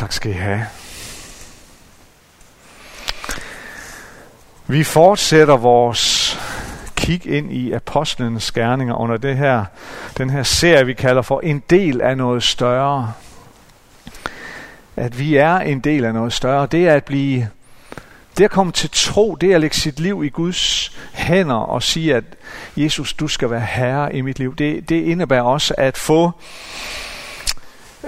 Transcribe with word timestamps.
Tak 0.00 0.12
skal 0.12 0.30
I 0.30 0.34
have. 0.34 0.66
Vi 4.66 4.84
fortsætter 4.84 5.56
vores 5.56 6.38
kig 6.96 7.26
ind 7.26 7.52
i 7.52 7.72
apostlenes 7.72 8.52
gerninger 8.52 8.94
under 8.94 9.16
det 9.16 9.36
her, 9.36 9.64
den 10.18 10.30
her 10.30 10.42
serie, 10.42 10.86
vi 10.86 10.94
kalder 10.94 11.22
for 11.22 11.40
en 11.40 11.62
del 11.70 12.00
af 12.00 12.16
noget 12.16 12.42
større. 12.42 13.12
At 14.96 15.18
vi 15.18 15.36
er 15.36 15.56
en 15.56 15.80
del 15.80 16.04
af 16.04 16.14
noget 16.14 16.32
større, 16.32 16.66
det 16.66 16.88
er 16.88 16.94
at 16.94 17.04
blive, 17.04 17.48
det 18.38 18.44
at 18.44 18.50
komme 18.50 18.72
til 18.72 18.90
tro, 18.92 19.34
det 19.34 19.50
er 19.50 19.54
at 19.54 19.60
lægge 19.60 19.76
sit 19.76 20.00
liv 20.00 20.24
i 20.24 20.28
Guds 20.28 20.92
hænder 21.12 21.54
og 21.54 21.82
sige, 21.82 22.14
at 22.14 22.24
Jesus, 22.76 23.12
du 23.12 23.28
skal 23.28 23.50
være 23.50 23.66
herre 23.68 24.14
i 24.14 24.20
mit 24.20 24.38
liv. 24.38 24.56
Det, 24.56 24.88
det 24.88 25.02
indebærer 25.02 25.42
også 25.42 25.74
at 25.78 25.96
få 25.96 26.32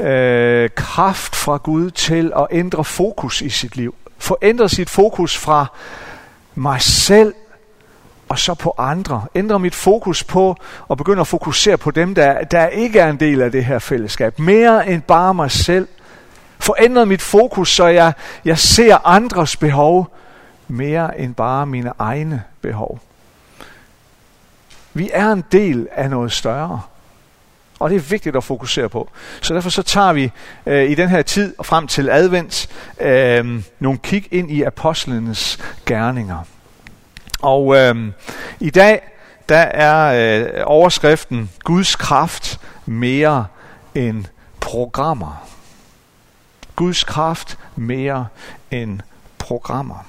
øh, 0.01 0.71
kraft 0.77 1.37
fra 1.37 1.57
Gud 1.57 1.91
til 1.91 2.33
at 2.37 2.47
ændre 2.51 2.85
fokus 2.85 3.43
i 3.43 3.49
sit 3.49 3.77
liv. 3.77 3.95
Forændre 4.19 4.69
sit 4.69 4.91
fokus 4.91 5.37
fra 5.37 5.67
mig 6.55 6.83
selv 6.83 7.35
og 8.29 8.39
så 8.39 8.55
på 8.55 8.75
andre. 8.79 9.27
Ændre 9.35 9.59
mit 9.59 9.75
fokus 9.75 10.25
på 10.25 10.57
og 10.89 10.97
begynde 10.97 11.21
at 11.21 11.27
fokusere 11.27 11.79
på 11.79 11.91
dem, 11.91 12.15
der, 12.15 12.45
der 12.45 12.67
ikke 12.67 13.01
er 13.01 13.11
en 13.11 13.21
del 13.21 13.43
af 13.43 13.53
det 13.53 13.65
her 13.65 13.79
fællesskab. 13.79 14.39
Mere 14.39 14.89
end 14.89 15.03
bare 15.03 15.35
mig 15.35 15.51
selv. 15.51 15.89
Forændre 16.59 17.07
mit 17.07 17.23
fokus, 17.23 17.75
så 17.75 17.87
jeg, 17.87 18.13
jeg 18.45 18.59
ser 18.59 19.07
andres 19.07 19.57
behov 19.57 20.15
mere 20.69 21.21
end 21.21 21.35
bare 21.35 21.67
mine 21.67 21.93
egne 21.99 22.43
behov. 22.61 23.01
Vi 24.95 25.11
er 25.13 25.33
en 25.33 25.45
del 25.53 25.89
af 25.93 26.11
noget 26.11 26.33
større. 26.33 26.81
Og 27.79 27.91
det 27.91 27.97
er 27.97 28.01
vigtigt 28.01 28.37
at 28.37 28.45
fokusere 28.45 28.89
på. 28.89 29.11
Så 29.41 29.55
derfor 29.55 29.71
så 29.71 29.83
tager 29.83 30.13
vi 30.13 30.31
øh, 30.67 30.91
i 30.91 30.95
den 30.95 31.09
her 31.09 31.23
tid 31.23 31.55
og 31.59 31.67
frem 31.67 31.87
til 31.87 32.11
advent 32.11 32.69
øh, 33.01 33.63
nogle 33.79 33.99
kig 33.99 34.29
ind 34.31 34.51
i 34.51 34.63
apostlenes 34.63 35.59
gerninger. 35.87 36.39
Og 37.43 37.77
øh, 37.77 37.97
i 38.61 38.71
dag 38.71 39.01
der 39.49 39.57
er 39.59 40.41
øh, 40.41 40.63
overskriften 40.65 41.51
Guds 41.65 41.97
kraft 41.97 42.61
mere 42.87 43.47
end 43.95 44.25
programmer. 44.61 45.49
Guds 46.77 47.05
kraft 47.05 47.59
mere 47.77 48.27
end 48.71 49.01
programmer. 49.39 50.07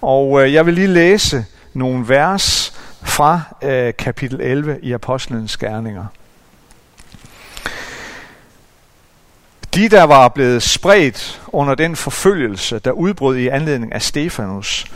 Og 0.00 0.42
øh, 0.42 0.52
jeg 0.52 0.66
vil 0.66 0.74
lige 0.74 0.86
læse 0.86 1.44
nogle 1.74 2.08
vers 2.08 2.72
fra 3.02 3.40
øh, 3.62 3.94
kapitel 3.98 4.40
11 4.40 4.78
i 4.82 4.92
Apostlenes 4.92 5.56
Gerninger. 5.56 6.06
De, 9.74 9.88
der 9.88 10.02
var 10.02 10.28
blevet 10.28 10.62
spredt 10.62 11.42
under 11.46 11.74
den 11.74 11.96
forfølgelse, 11.96 12.78
der 12.78 12.90
udbrød 12.90 13.36
i 13.36 13.48
anledning 13.48 13.92
af 13.92 14.02
Stefanus, 14.02 14.86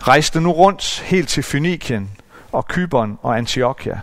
rejste 0.00 0.40
nu 0.40 0.52
rundt 0.52 1.00
helt 1.06 1.28
til 1.28 1.42
Fynikien 1.42 2.10
og 2.52 2.68
Kyberen 2.68 3.18
og 3.22 3.38
Antiochia, 3.38 4.00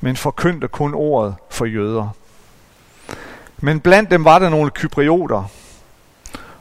men 0.00 0.16
forkyndte 0.16 0.68
kun 0.68 0.94
ordet 0.94 1.34
for 1.50 1.64
jøder. 1.64 2.08
Men 3.58 3.80
blandt 3.80 4.10
dem 4.10 4.24
var 4.24 4.38
der 4.38 4.48
nogle 4.48 4.70
kyprioter 4.70 5.44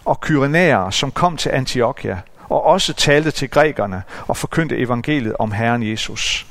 og 0.06 0.22
kyrenæere, 0.22 0.92
som 0.92 1.12
kom 1.12 1.38
til 1.38 1.50
Antiochia 1.50 2.22
og 2.50 2.64
også 2.64 2.94
talte 2.94 3.32
til 3.32 3.50
grækerne 3.50 4.04
og 4.28 4.38
forkyndte 4.38 4.78
evangeliet 4.78 5.36
om 5.40 5.52
Herren 5.52 5.84
Jesus. 5.84 6.46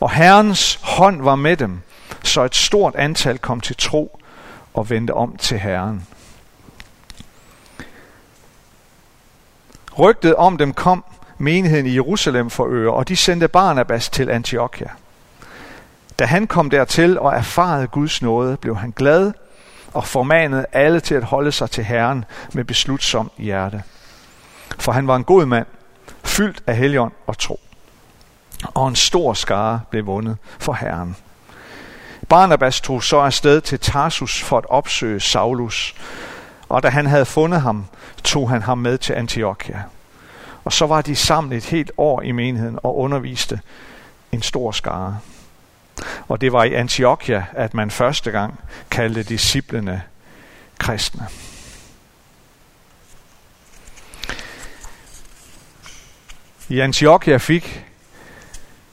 Og 0.00 0.10
Herrens 0.10 0.78
hånd 0.82 1.22
var 1.22 1.36
med 1.36 1.56
dem, 1.56 1.80
så 2.22 2.42
et 2.44 2.56
stort 2.56 2.94
antal 2.94 3.38
kom 3.38 3.60
til 3.60 3.76
tro 3.78 4.20
og 4.74 4.90
vendte 4.90 5.14
om 5.14 5.36
til 5.36 5.58
Herren. 5.58 6.06
Rygtet 9.98 10.34
om 10.34 10.58
dem 10.58 10.72
kom 10.72 11.04
menigheden 11.38 11.86
i 11.86 11.94
Jerusalem 11.94 12.50
for 12.50 12.66
øre, 12.70 12.94
og 12.94 13.08
de 13.08 13.16
sendte 13.16 13.48
Barnabas 13.48 14.08
til 14.08 14.30
Antiochia. 14.30 14.88
Da 16.18 16.24
han 16.24 16.46
kom 16.46 16.70
dertil 16.70 17.18
og 17.18 17.34
erfarede 17.34 17.86
Guds 17.86 18.22
nåde, 18.22 18.56
blev 18.56 18.76
han 18.76 18.90
glad 18.90 19.32
og 19.94 20.06
formanede 20.06 20.66
alle 20.72 21.00
til 21.00 21.14
at 21.14 21.24
holde 21.24 21.52
sig 21.52 21.70
til 21.70 21.84
Herren 21.84 22.24
med 22.52 22.64
beslutsom 22.64 23.30
hjerte. 23.38 23.82
For 24.78 24.92
han 24.92 25.06
var 25.06 25.16
en 25.16 25.24
god 25.24 25.46
mand, 25.46 25.66
fyldt 26.24 26.62
af 26.66 26.76
helion 26.76 27.12
og 27.26 27.38
tro. 27.38 27.60
Og 28.74 28.88
en 28.88 28.96
stor 28.96 29.32
skare 29.32 29.80
blev 29.90 30.06
vundet 30.06 30.36
for 30.58 30.72
Herren. 30.72 31.16
Barnabas 32.28 32.80
tog 32.80 33.04
så 33.04 33.18
afsted 33.18 33.60
til 33.60 33.80
Tarsus 33.80 34.42
for 34.42 34.58
at 34.58 34.66
opsøge 34.68 35.20
Saulus, 35.20 35.94
og 36.68 36.82
da 36.82 36.88
han 36.88 37.06
havde 37.06 37.26
fundet 37.26 37.60
ham, 37.60 37.86
tog 38.24 38.50
han 38.50 38.62
ham 38.62 38.78
med 38.78 38.98
til 38.98 39.12
Antiochia. 39.12 39.82
Og 40.64 40.72
så 40.72 40.86
var 40.86 41.02
de 41.02 41.16
sammen 41.16 41.52
et 41.52 41.64
helt 41.64 41.90
år 41.96 42.22
i 42.22 42.32
menigheden 42.32 42.78
og 42.82 42.98
underviste 42.98 43.60
en 44.32 44.42
stor 44.42 44.72
skare. 44.72 45.18
Og 46.28 46.40
det 46.40 46.52
var 46.52 46.64
i 46.64 46.74
Antiochia, 46.74 47.46
at 47.52 47.74
man 47.74 47.90
første 47.90 48.30
gang 48.30 48.60
kaldte 48.90 49.22
disciplene 49.22 50.02
kristne. 50.78 51.26
I 56.68 56.80
Antiochia 56.80 57.36
fik 57.36 57.84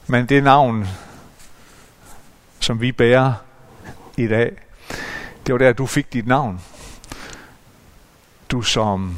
man 0.08 0.26
det 0.26 0.44
navn, 0.44 0.88
som 2.60 2.82
vi 2.82 2.92
bærer 2.92 3.34
i 4.18 4.28
dag. 4.28 4.52
Det 5.46 5.54
var 5.54 5.58
der, 5.58 5.74
du 5.74 5.86
fik 5.86 6.14
dit 6.14 6.28
navn. 6.28 6.62
Du 8.52 8.62
som 8.62 9.18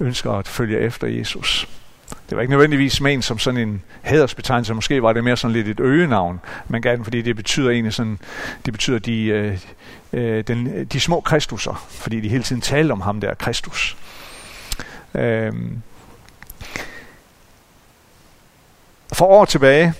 ønsker 0.00 0.32
at 0.32 0.48
følge 0.48 0.78
efter 0.78 1.06
Jesus. 1.06 1.68
Det 2.28 2.36
var 2.36 2.42
ikke 2.42 2.50
nødvendigvis 2.50 3.00
ment 3.00 3.24
som 3.24 3.38
sådan 3.38 3.60
en 3.60 3.82
hædersbetegnelse, 4.02 4.74
måske 4.74 5.02
var 5.02 5.12
det 5.12 5.24
mere 5.24 5.36
sådan 5.36 5.52
lidt 5.52 5.68
et 5.68 5.80
øgenavn, 5.80 6.40
man 6.68 6.82
gav 6.82 6.96
den, 6.96 7.04
fordi 7.04 7.22
det 7.22 7.36
betyder 7.36 7.70
egentlig 7.70 7.92
sådan, 7.92 8.18
det 8.64 8.72
betyder 8.72 8.98
de, 8.98 9.24
øh, 9.24 9.58
øh, 10.12 10.44
den, 10.46 10.84
de 10.84 11.00
små 11.00 11.20
kristusser, 11.20 11.86
fordi 11.90 12.20
de 12.20 12.28
hele 12.28 12.42
tiden 12.42 12.62
talte 12.62 12.92
om 12.92 13.00
ham 13.00 13.20
der, 13.20 13.34
Kristus. 13.34 13.96
Øh, 15.14 15.52
for 19.12 19.26
år 19.26 19.44
tilbage, 19.44 19.94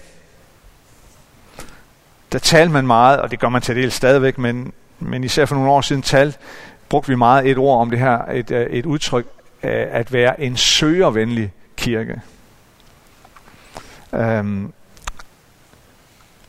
der 2.32 2.38
talte 2.38 2.72
man 2.72 2.86
meget, 2.86 3.20
og 3.20 3.30
det 3.30 3.40
gør 3.40 3.48
man 3.48 3.62
til 3.62 3.76
del 3.76 3.92
stadigvæk, 3.92 4.38
men, 4.38 4.72
men 4.98 5.24
især 5.24 5.44
for 5.44 5.54
nogle 5.54 5.70
år 5.70 5.80
siden 5.80 6.02
tal, 6.02 6.36
brugte 6.88 7.08
vi 7.08 7.14
meget 7.14 7.50
et 7.50 7.58
ord 7.58 7.80
om 7.80 7.90
det 7.90 7.98
her, 7.98 8.18
et, 8.32 8.50
øh, 8.50 8.66
et 8.66 8.86
udtryk 8.86 9.26
at 9.62 10.12
være 10.12 10.40
en 10.40 10.56
søgervenlig 10.56 11.52
kirke. 11.76 12.20
Um, 14.12 14.72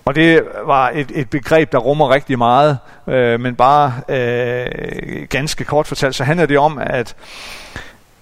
og 0.06 0.16
det 0.16 0.44
var 0.66 0.90
et, 0.90 1.12
et 1.16 1.30
begreb, 1.30 1.72
der 1.72 1.78
rummer 1.78 2.10
rigtig 2.10 2.38
meget, 2.38 2.78
øh, 3.08 3.40
men 3.40 3.56
bare 3.56 3.94
øh, 4.10 5.28
ganske 5.30 5.64
kort 5.64 5.88
fortalt, 5.88 6.16
så 6.16 6.24
handler 6.24 6.46
det 6.46 6.58
om, 6.58 6.78
at, 6.78 7.16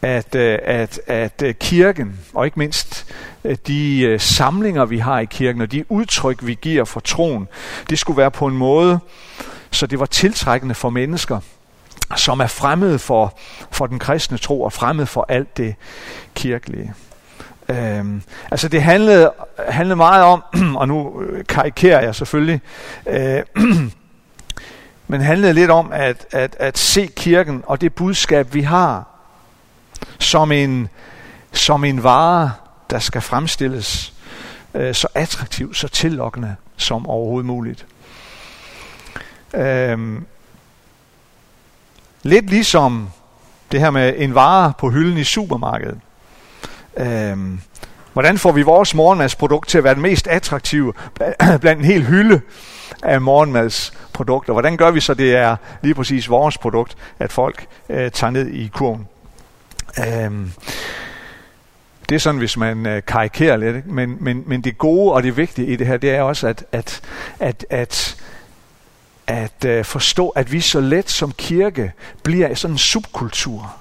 Øh, 0.03 0.11
at, 0.11 0.99
at, 1.07 1.41
at 1.43 1.59
kirken, 1.59 2.19
og 2.33 2.45
ikke 2.45 2.59
mindst 2.59 3.13
øh, 3.43 3.57
de 3.67 4.15
samlinger, 4.19 4.85
vi 4.85 4.97
har 4.97 5.19
i 5.19 5.25
kirken, 5.25 5.61
og 5.61 5.71
de 5.71 5.91
udtryk, 5.91 6.45
vi 6.45 6.57
giver 6.61 6.85
for 6.85 6.99
troen, 6.99 7.47
det 7.89 7.99
skulle 7.99 8.17
være 8.17 8.31
på 8.31 8.47
en 8.47 8.57
måde, 8.57 8.99
så 9.71 9.87
det 9.87 9.99
var 9.99 10.05
tiltrækkende 10.05 10.75
for 10.75 10.89
mennesker, 10.89 11.39
som 12.15 12.39
er 12.39 12.47
fremmede 12.47 12.99
for, 12.99 13.37
for 13.71 13.87
den 13.87 13.99
kristne 13.99 14.37
tro 14.37 14.61
og 14.61 14.73
fremmede 14.73 15.07
for 15.07 15.25
alt 15.29 15.57
det 15.57 15.75
kirkelige. 16.35 16.93
Øhm, 17.69 18.21
altså 18.51 18.67
det 18.67 18.81
handlede, 18.81 19.31
handlede 19.69 19.95
meget 19.95 20.23
om, 20.23 20.43
og 20.79 20.87
nu 20.87 21.23
karikerer 21.47 22.01
jeg 22.01 22.15
selvfølgelig, 22.15 22.61
øh, 23.07 23.43
men 25.07 25.21
handlede 25.21 25.53
lidt 25.53 25.71
om 25.71 25.89
at, 25.93 26.25
at, 26.31 26.55
at 26.59 26.77
se 26.77 27.09
kirken 27.15 27.63
og 27.67 27.81
det 27.81 27.93
budskab, 27.93 28.53
vi 28.53 28.61
har, 28.61 29.14
som 30.19 30.51
en, 30.51 30.89
som 31.51 31.83
en 31.83 32.03
vare, 32.03 32.51
der 32.89 32.99
skal 32.99 33.21
fremstilles 33.21 34.13
øh, 34.73 34.95
så 34.95 35.07
attraktivt, 35.13 35.77
så 35.77 35.87
tillokkende 35.87 36.55
som 36.77 37.07
overhovedet 37.07 37.45
muligt. 37.45 37.85
Øhm, 39.53 40.25
lidt 42.23 42.49
ligesom 42.49 43.09
det 43.71 43.79
her 43.79 43.91
med 43.91 44.13
en 44.17 44.35
vare 44.35 44.73
på 44.77 44.89
hylden 44.89 45.17
i 45.17 45.23
supermarkedet. 45.23 45.99
Øhm, 46.97 47.59
hvordan 48.13 48.37
får 48.37 48.51
vi 48.51 48.61
vores 48.61 48.95
morgenmadsprodukt 48.95 49.69
til 49.69 49.77
at 49.77 49.83
være 49.83 49.93
den 49.93 50.01
mest 50.01 50.27
attraktive 50.27 50.93
blandt 51.61 51.79
en 51.79 51.85
hel 51.85 52.05
hylde 52.05 52.41
af 53.03 53.21
morgenmadsprodukter? 53.21 54.53
Hvordan 54.53 54.77
gør 54.77 54.91
vi 54.91 54.99
så, 54.99 55.13
det 55.13 55.35
er 55.35 55.55
lige 55.81 55.95
præcis 55.95 56.29
vores 56.29 56.57
produkt, 56.57 56.97
at 57.19 57.31
folk 57.31 57.65
øh, 57.89 58.11
tager 58.11 58.31
ned 58.31 58.47
i 58.47 58.67
kurven? 58.67 59.07
Øhm, 59.99 60.51
det 62.09 62.15
er 62.15 62.19
sådan, 62.19 62.39
hvis 62.39 62.57
man 62.57 62.85
øh, 62.85 63.01
karikerer 63.07 63.57
lidt. 63.57 63.87
Men, 63.87 64.17
men, 64.19 64.43
men 64.45 64.61
det 64.61 64.77
gode 64.77 65.13
og 65.13 65.23
det 65.23 65.37
vigtige 65.37 65.67
i 65.67 65.75
det 65.75 65.87
her, 65.87 65.97
det 65.97 66.11
er 66.11 66.21
også, 66.21 66.47
at, 66.47 66.65
at, 66.71 67.01
at, 67.39 67.65
at 67.69 68.17
at 69.27 69.65
øh, 69.65 69.85
forstå, 69.85 70.29
at 70.29 70.51
vi 70.51 70.61
så 70.61 70.79
let 70.79 71.09
som 71.09 71.31
kirke 71.31 71.91
bliver 72.23 72.55
sådan 72.55 72.73
en 72.73 72.77
subkultur. 72.77 73.75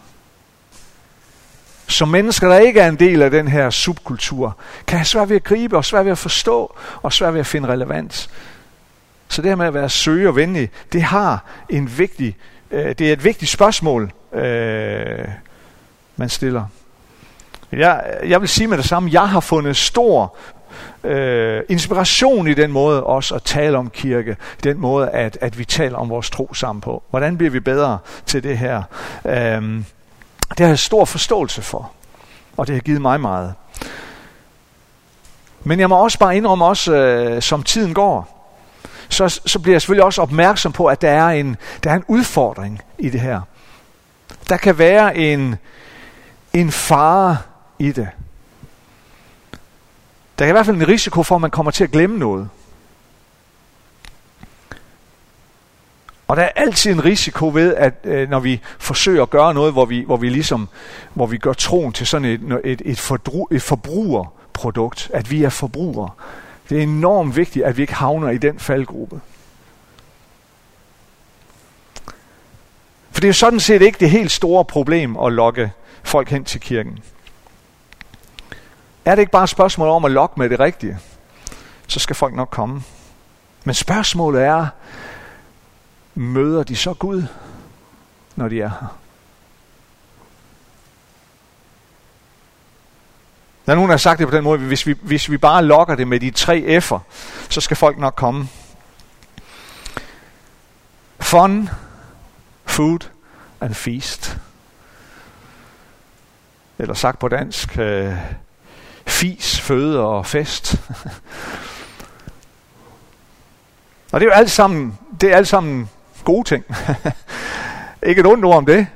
Som 1.88 2.08
mennesker, 2.08 2.48
der 2.48 2.58
ikke 2.58 2.80
er 2.80 2.88
en 2.88 2.96
del 2.96 3.22
af 3.22 3.30
den 3.30 3.48
her 3.48 3.70
subkultur, 3.70 4.56
kan 4.86 4.98
have 4.98 5.04
svært 5.04 5.28
ved 5.28 5.36
at 5.36 5.44
gribe 5.44 5.76
og 5.76 5.84
svært 5.84 6.04
ved 6.04 6.12
at 6.12 6.18
forstå 6.18 6.76
og 7.02 7.12
svært 7.12 7.34
ved 7.34 7.40
at 7.40 7.46
finde 7.46 7.68
relevans. 7.68 8.30
Så 9.28 9.42
det 9.42 9.50
her 9.50 9.56
med 9.56 9.66
at 9.66 9.74
være 9.74 9.88
søge 9.88 10.28
og 10.28 10.36
venlig, 10.36 10.70
det 10.92 11.02
har 11.02 11.44
en 11.68 11.98
vigtig, 11.98 12.36
øh, 12.70 12.94
det 12.98 13.00
er 13.00 13.12
et 13.12 13.24
vigtigt 13.24 13.50
spørgsmål, 13.50 14.12
øh, 14.32 15.28
man 16.16 16.28
stiller. 16.28 16.64
Jeg, 17.72 18.04
jeg 18.24 18.40
vil 18.40 18.48
sige 18.48 18.66
med 18.66 18.78
det 18.78 18.86
samme, 18.86 19.10
jeg 19.12 19.28
har 19.28 19.40
fundet 19.40 19.76
stor 19.76 20.36
øh, 21.04 21.62
inspiration 21.68 22.48
i 22.48 22.54
den 22.54 22.72
måde 22.72 23.04
også 23.04 23.34
at 23.34 23.42
tale 23.42 23.78
om 23.78 23.90
kirke, 23.90 24.36
den 24.64 24.80
måde 24.80 25.10
at, 25.10 25.38
at 25.40 25.58
vi 25.58 25.64
taler 25.64 25.98
om 25.98 26.08
vores 26.08 26.30
tro 26.30 26.54
sammen 26.54 26.80
på. 26.80 27.02
Hvordan 27.10 27.36
bliver 27.36 27.50
vi 27.50 27.60
bedre 27.60 27.98
til 28.26 28.42
det 28.42 28.58
her? 28.58 28.82
Øh, 29.24 29.82
det 30.50 30.60
har 30.60 30.66
jeg 30.66 30.78
stor 30.78 31.04
forståelse 31.04 31.62
for, 31.62 31.90
og 32.56 32.66
det 32.66 32.74
har 32.74 32.80
givet 32.80 33.02
mig 33.02 33.20
meget. 33.20 33.54
Men 35.64 35.80
jeg 35.80 35.88
må 35.88 35.96
også 35.96 36.18
bare 36.18 36.36
indrømme, 36.36 36.64
også 36.64 36.94
øh, 36.94 37.42
som 37.42 37.62
tiden 37.62 37.94
går, 37.94 38.34
så, 39.08 39.40
så 39.46 39.58
bliver 39.58 39.74
jeg 39.74 39.82
selvfølgelig 39.82 40.04
også 40.04 40.22
opmærksom 40.22 40.72
på, 40.72 40.86
at 40.86 41.02
der 41.02 41.10
er, 41.10 41.28
en, 41.28 41.56
der 41.84 41.90
er 41.90 41.94
en 41.94 42.04
udfordring 42.08 42.82
i 42.98 43.08
det 43.08 43.20
her. 43.20 43.40
Der 44.48 44.56
kan 44.56 44.78
være 44.78 45.16
en, 45.16 45.56
en 46.54 46.72
fare 46.72 47.38
i 47.78 47.92
det. 47.92 48.08
Der 50.38 50.44
er 50.44 50.48
i 50.48 50.52
hvert 50.52 50.66
fald 50.66 50.76
en 50.76 50.88
risiko 50.88 51.22
for, 51.22 51.34
at 51.34 51.40
man 51.40 51.50
kommer 51.50 51.72
til 51.72 51.84
at 51.84 51.90
glemme 51.90 52.18
noget. 52.18 52.48
Og 56.28 56.36
der 56.36 56.42
er 56.42 56.52
altid 56.56 56.92
en 56.92 57.04
risiko 57.04 57.50
ved, 57.54 57.74
at 57.74 57.94
øh, 58.04 58.30
når 58.30 58.40
vi 58.40 58.60
forsøger 58.78 59.22
at 59.22 59.30
gøre 59.30 59.54
noget, 59.54 59.72
hvor 59.72 59.84
vi, 59.84 60.02
hvor 60.06 60.16
vi 60.16 60.28
ligesom, 60.28 60.68
hvor 61.14 61.26
vi 61.26 61.38
gør 61.38 61.52
troen 61.52 61.92
til 61.92 62.06
sådan 62.06 62.24
et, 62.24 62.60
et, 62.64 62.82
et, 62.84 63.00
fordru, 63.00 63.48
et 63.50 63.62
forbrugerprodukt, 63.62 65.10
at 65.14 65.30
vi 65.30 65.42
er 65.42 65.48
forbrugere. 65.48 66.10
Det 66.68 66.78
er 66.78 66.82
enormt 66.82 67.36
vigtigt, 67.36 67.64
at 67.64 67.76
vi 67.76 67.82
ikke 67.82 67.94
havner 67.94 68.30
i 68.30 68.38
den 68.38 68.58
faldgruppe. 68.58 69.20
For 73.10 73.20
det 73.20 73.28
er 73.28 73.32
sådan 73.32 73.60
set 73.60 73.82
ikke 73.82 74.00
det 74.00 74.10
helt 74.10 74.30
store 74.30 74.64
problem 74.64 75.16
at 75.16 75.32
lokke 75.32 75.70
folk 76.04 76.28
hen 76.28 76.44
til 76.44 76.60
kirken. 76.60 77.04
Er 79.04 79.14
det 79.14 79.22
ikke 79.22 79.32
bare 79.32 79.44
et 79.44 79.50
spørgsmål 79.50 79.88
om 79.88 80.04
at 80.04 80.10
lokke 80.10 80.34
med 80.40 80.50
det 80.50 80.60
rigtige, 80.60 80.98
så 81.86 82.00
skal 82.00 82.16
folk 82.16 82.34
nok 82.34 82.48
komme. 82.50 82.82
Men 83.64 83.74
spørgsmålet 83.74 84.42
er, 84.42 84.66
møder 86.14 86.62
de 86.62 86.76
så 86.76 86.94
Gud, 86.94 87.22
når 88.36 88.48
de 88.48 88.60
er 88.60 88.68
her? 88.68 88.98
Der 93.66 93.72
er 93.72 93.74
nogen, 93.74 93.88
der 93.88 93.92
har 93.92 93.98
sagt 93.98 94.18
det 94.18 94.28
på 94.28 94.36
den 94.36 94.44
måde, 94.44 94.58
hvis 94.58 94.86
vi, 94.86 94.96
hvis 95.02 95.30
vi 95.30 95.38
bare 95.38 95.64
lokker 95.64 95.94
det 95.94 96.08
med 96.08 96.20
de 96.20 96.30
tre 96.30 96.78
F'er, 96.78 96.98
så 97.48 97.60
skal 97.60 97.76
folk 97.76 97.98
nok 97.98 98.14
komme. 98.14 98.48
Fun, 101.20 101.68
food 102.66 102.98
and 103.60 103.74
feast. 103.74 104.38
Eller 106.78 106.94
sagt 106.94 107.18
på 107.18 107.28
dansk, 107.28 107.78
øh, 107.78 108.14
fis, 109.06 109.60
føde 109.60 110.00
og 110.00 110.26
fest. 110.26 110.74
og 114.12 114.20
det 114.20 114.26
er 114.26 114.30
jo 114.30 114.30
alt 114.30 114.50
sammen, 114.50 114.98
det 115.20 115.32
er 115.32 115.36
alt 115.36 115.48
sammen 115.48 115.90
gode 116.24 116.48
ting. 116.48 116.64
Ikke 118.06 118.20
et 118.20 118.26
ondt 118.26 118.44
ord 118.44 118.56
om 118.56 118.66
det. 118.66 118.86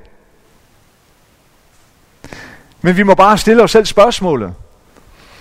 Men 2.80 2.96
vi 2.96 3.02
må 3.02 3.14
bare 3.14 3.38
stille 3.38 3.62
os 3.62 3.70
selv 3.70 3.86
spørgsmålet. 3.86 4.54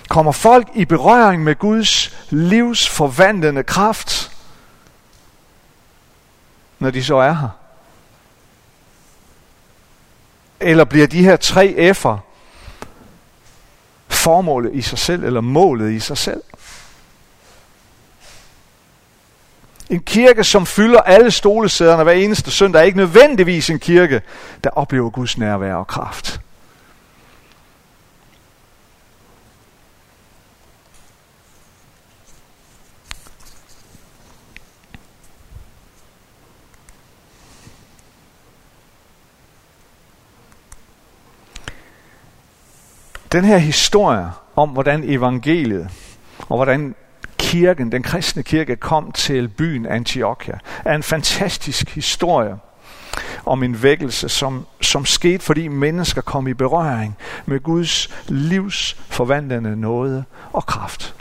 Kommer 0.08 0.32
folk 0.32 0.68
i 0.74 0.84
berøring 0.84 1.44
med 1.44 1.54
Guds 1.58 2.16
livsforvandlende 2.30 3.62
kraft, 3.62 4.36
når 6.78 6.90
de 6.90 7.04
så 7.04 7.16
er 7.16 7.32
her? 7.32 7.48
Eller 10.60 10.84
bliver 10.84 11.06
de 11.06 11.24
her 11.24 11.36
tre 11.36 11.92
F'er 11.92 12.27
formålet 14.18 14.74
i 14.74 14.82
sig 14.82 14.98
selv, 14.98 15.24
eller 15.24 15.40
målet 15.40 15.92
i 15.92 16.00
sig 16.00 16.18
selv? 16.18 16.42
En 19.90 20.00
kirke, 20.00 20.44
som 20.44 20.66
fylder 20.66 21.00
alle 21.00 21.30
stolesæderne 21.30 22.02
hver 22.02 22.12
eneste 22.12 22.50
søndag, 22.50 22.80
er 22.80 22.84
ikke 22.84 22.98
nødvendigvis 22.98 23.70
en 23.70 23.78
kirke, 23.78 24.22
der 24.64 24.70
oplever 24.70 25.10
Guds 25.10 25.38
nærvær 25.38 25.74
og 25.74 25.86
kraft. 25.86 26.40
Den 43.32 43.44
her 43.44 43.58
historie 43.58 44.30
om, 44.56 44.68
hvordan 44.68 45.04
evangeliet 45.04 45.90
og 46.38 46.56
hvordan 46.56 46.94
kirken, 47.38 47.92
den 47.92 48.02
kristne 48.02 48.42
kirke, 48.42 48.76
kom 48.76 49.12
til 49.12 49.48
byen 49.48 49.86
Antiochia, 49.86 50.58
er 50.84 50.94
en 50.94 51.02
fantastisk 51.02 51.94
historie 51.94 52.56
om 53.46 53.62
en 53.62 53.82
vækkelse, 53.82 54.28
som, 54.28 54.66
som 54.80 55.06
skete, 55.06 55.44
fordi 55.44 55.68
mennesker 55.68 56.20
kom 56.20 56.48
i 56.48 56.54
berøring 56.54 57.16
med 57.46 57.60
Guds 57.60 58.08
livs 58.28 58.96
forvandlende 59.08 59.76
nåde 59.76 60.24
og 60.52 60.66
kraft. 60.66 61.14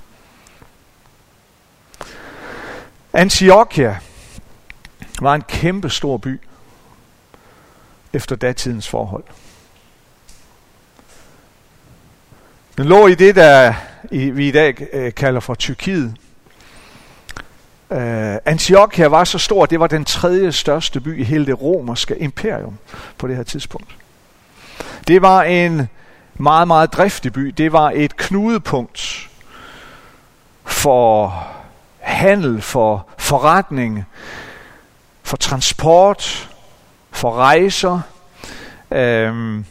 Antiochia 3.13 3.99
var 5.21 5.35
en 5.35 5.43
kæmpe 5.47 5.89
stor 5.89 6.17
by 6.17 6.39
efter 8.13 8.35
datidens 8.35 8.87
forhold. 8.87 9.23
Den 12.77 12.85
lå 12.85 13.07
i 13.07 13.15
det, 13.15 13.35
der 13.35 13.73
vi 14.11 14.47
i 14.47 14.51
dag 14.51 14.87
øh, 14.93 15.13
kalder 15.13 15.39
for 15.39 15.53
Tyrkiet. 15.53 16.15
Uh, 17.89 17.97
Antiochia 18.45 19.07
var 19.07 19.23
så 19.23 19.37
stor, 19.37 19.63
at 19.63 19.69
det 19.69 19.79
var 19.79 19.87
den 19.87 20.05
tredje 20.05 20.51
største 20.51 20.99
by 20.99 21.19
i 21.19 21.23
hele 21.23 21.45
det 21.45 21.61
romerske 21.61 22.17
imperium 22.17 22.77
på 23.17 23.27
det 23.27 23.35
her 23.35 23.43
tidspunkt. 23.43 23.95
Det 25.07 25.21
var 25.21 25.43
en 25.43 25.87
meget, 26.33 26.67
meget 26.67 26.93
driftig 26.93 27.33
by. 27.33 27.47
Det 27.47 27.71
var 27.71 27.91
et 27.95 28.17
knudepunkt 28.17 29.29
for 30.65 31.43
handel, 31.99 32.61
for 32.61 33.07
forretning, 33.17 34.05
for 35.23 35.37
transport, 35.37 36.49
for 37.11 37.31
rejser. 37.31 38.01
Uh, 38.91 39.63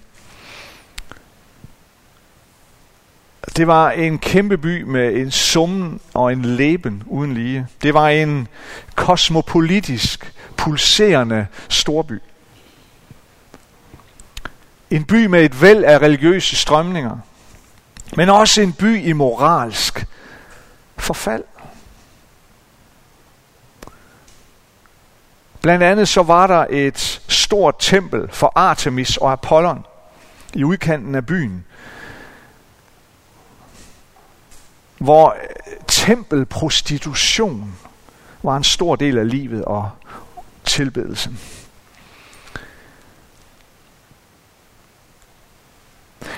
Det 3.56 3.66
var 3.66 3.90
en 3.90 4.18
kæmpe 4.18 4.58
by 4.58 4.82
med 4.82 5.14
en 5.14 5.30
summen 5.30 6.00
og 6.14 6.32
en 6.32 6.44
leben 6.44 7.02
uden 7.06 7.34
lige. 7.34 7.66
Det 7.82 7.94
var 7.94 8.08
en 8.08 8.48
kosmopolitisk, 8.94 10.32
pulserende 10.56 11.46
storby. 11.68 12.22
En 14.90 15.04
by 15.04 15.26
med 15.26 15.44
et 15.44 15.62
væld 15.62 15.84
af 15.84 15.98
religiøse 15.98 16.56
strømninger, 16.56 17.18
men 18.16 18.28
også 18.28 18.60
en 18.60 18.72
by 18.72 19.02
i 19.02 19.12
moralsk 19.12 20.06
forfald. 20.96 21.44
Blandt 25.60 25.84
andet 25.84 26.08
så 26.08 26.22
var 26.22 26.46
der 26.46 26.66
et 26.70 27.20
stort 27.28 27.74
tempel 27.78 28.28
for 28.32 28.52
Artemis 28.54 29.16
og 29.16 29.32
Apollon 29.32 29.84
i 30.54 30.64
udkanten 30.64 31.14
af 31.14 31.26
byen, 31.26 31.64
hvor 34.98 35.28
øh, 35.30 35.72
tempelprostitution 35.88 37.78
var 38.42 38.56
en 38.56 38.64
stor 38.64 38.96
del 38.96 39.18
af 39.18 39.30
livet 39.30 39.64
og 39.64 39.90
tilbedelsen. 40.64 41.38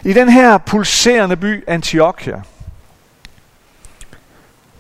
I 0.04 0.12
den 0.12 0.28
her 0.28 0.58
pulserende 0.58 1.36
by 1.36 1.64
Antiochia 1.68 2.42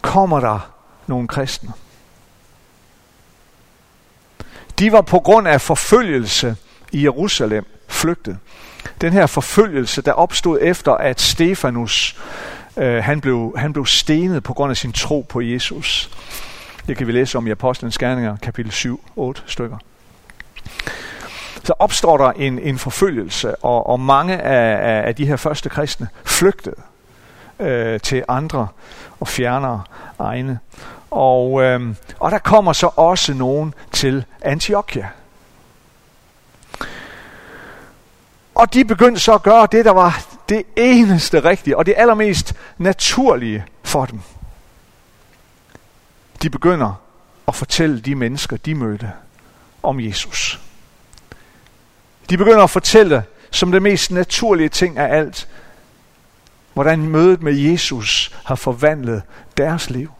kommer 0.02 0.40
der 0.40 0.72
nogle 1.06 1.28
kristne. 1.28 1.72
De 4.78 4.92
var 4.92 5.00
på 5.00 5.20
grund 5.20 5.48
af 5.48 5.60
forfølgelse 5.60 6.56
i 6.92 7.02
Jerusalem 7.02 7.66
flygtet. 7.88 8.38
Den 9.00 9.12
her 9.12 9.26
forfølgelse, 9.26 10.02
der 10.02 10.12
opstod 10.12 10.58
efter, 10.62 10.92
at 10.92 11.20
Stefanus 11.20 12.16
Øh, 12.78 13.04
han, 13.04 13.20
blev, 13.20 13.54
han 13.56 13.72
blev 13.72 13.86
stenet 13.86 14.42
på 14.42 14.52
grund 14.52 14.70
af 14.70 14.76
sin 14.76 14.92
tro 14.92 15.26
på 15.28 15.40
Jesus. 15.40 16.10
Det 16.86 16.96
kan 16.96 17.06
vi 17.06 17.12
læse 17.12 17.38
om 17.38 17.46
i 17.46 17.50
Apostlenes 17.50 17.98
Gerninger, 17.98 18.36
kapitel 18.36 18.96
7-8 19.18 19.32
stykker. 19.46 19.76
Så 21.64 21.74
opstår 21.78 22.16
der 22.16 22.30
en, 22.30 22.58
en 22.58 22.78
forfølgelse, 22.78 23.56
og, 23.56 23.86
og 23.86 24.00
mange 24.00 24.36
af, 24.36 24.90
af, 24.92 25.08
af 25.08 25.14
de 25.14 25.26
her 25.26 25.36
første 25.36 25.68
kristne 25.68 26.08
flygtede 26.24 26.76
øh, 27.60 28.00
til 28.00 28.24
andre 28.28 28.68
og 29.20 29.28
fjernere 29.28 29.82
egne. 30.18 30.58
Og, 31.10 31.62
øh, 31.62 31.94
og 32.18 32.30
der 32.30 32.38
kommer 32.38 32.72
så 32.72 32.90
også 32.96 33.34
nogen 33.34 33.74
til 33.92 34.24
Antiochia. 34.42 35.08
Og 38.54 38.74
de 38.74 38.84
begyndte 38.84 39.20
så 39.20 39.34
at 39.34 39.42
gøre 39.42 39.68
det, 39.72 39.84
der 39.84 39.90
var 39.90 40.27
det 40.48 40.62
eneste 40.76 41.44
rigtige, 41.44 41.76
og 41.76 41.86
det 41.86 41.94
allermest 41.96 42.54
naturlige 42.78 43.64
for 43.82 44.04
dem. 44.04 44.20
De 46.42 46.50
begynder 46.50 47.00
at 47.48 47.54
fortælle 47.54 48.00
de 48.00 48.14
mennesker, 48.14 48.56
de 48.56 48.74
mødte, 48.74 49.12
om 49.82 50.00
Jesus. 50.00 50.60
De 52.30 52.36
begynder 52.36 52.62
at 52.62 52.70
fortælle, 52.70 53.24
som 53.50 53.72
det 53.72 53.82
mest 53.82 54.10
naturlige 54.10 54.68
ting 54.68 54.98
af 54.98 55.16
alt, 55.16 55.48
hvordan 56.74 56.98
mødet 56.98 57.42
med 57.42 57.52
Jesus 57.52 58.38
har 58.44 58.54
forvandlet 58.54 59.22
deres 59.56 59.90
liv. 59.90 60.10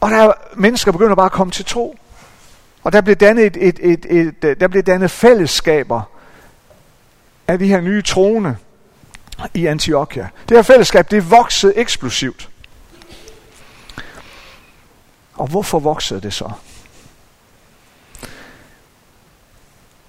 Og 0.00 0.10
der 0.10 0.16
er 0.16 0.32
mennesker, 0.54 0.90
der 0.90 0.98
begynder 0.98 1.14
bare 1.14 1.26
at 1.26 1.32
komme 1.32 1.50
til 1.50 1.64
tro. 1.64 1.98
Og 2.86 2.92
der 2.92 3.00
blev 3.00 3.16
dannet, 3.16 3.46
et, 3.46 3.56
et, 3.56 3.78
et, 3.80 4.44
et, 4.44 4.60
der 4.60 4.68
blev 4.68 4.82
dannet 4.82 5.10
fællesskaber 5.10 6.02
af 7.48 7.58
de 7.58 7.66
her 7.66 7.80
nye 7.80 8.02
troende 8.02 8.56
i 9.54 9.66
Antiochia. 9.66 10.28
Det 10.48 10.56
her 10.56 10.62
fællesskab, 10.62 11.10
det 11.10 11.30
voksede 11.30 11.76
eksplosivt. 11.76 12.48
Og 15.34 15.46
hvorfor 15.46 15.78
voksede 15.78 16.20
det 16.20 16.32
så? 16.32 16.50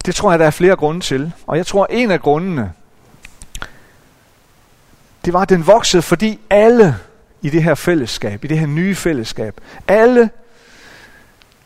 Det 0.05 0.15
tror 0.15 0.31
jeg, 0.31 0.39
der 0.39 0.46
er 0.46 0.51
flere 0.51 0.75
grunde 0.75 1.01
til. 1.01 1.31
Og 1.48 1.57
jeg 1.57 1.65
tror, 1.65 1.88
en 1.89 2.12
af 2.12 2.22
grundene, 2.22 2.74
det 5.25 5.34
var, 5.34 5.41
at 5.41 5.50
den 5.50 5.67
voksede, 5.67 6.01
fordi 6.01 6.39
alle 6.50 6.98
i 7.41 7.50
det 7.50 7.63
her 7.63 7.75
fællesskab, 7.75 8.43
i 8.43 8.48
det 8.48 8.60
her 8.60 8.67
nye 8.67 8.96
fællesskab, 8.96 9.62
alle 9.88 10.29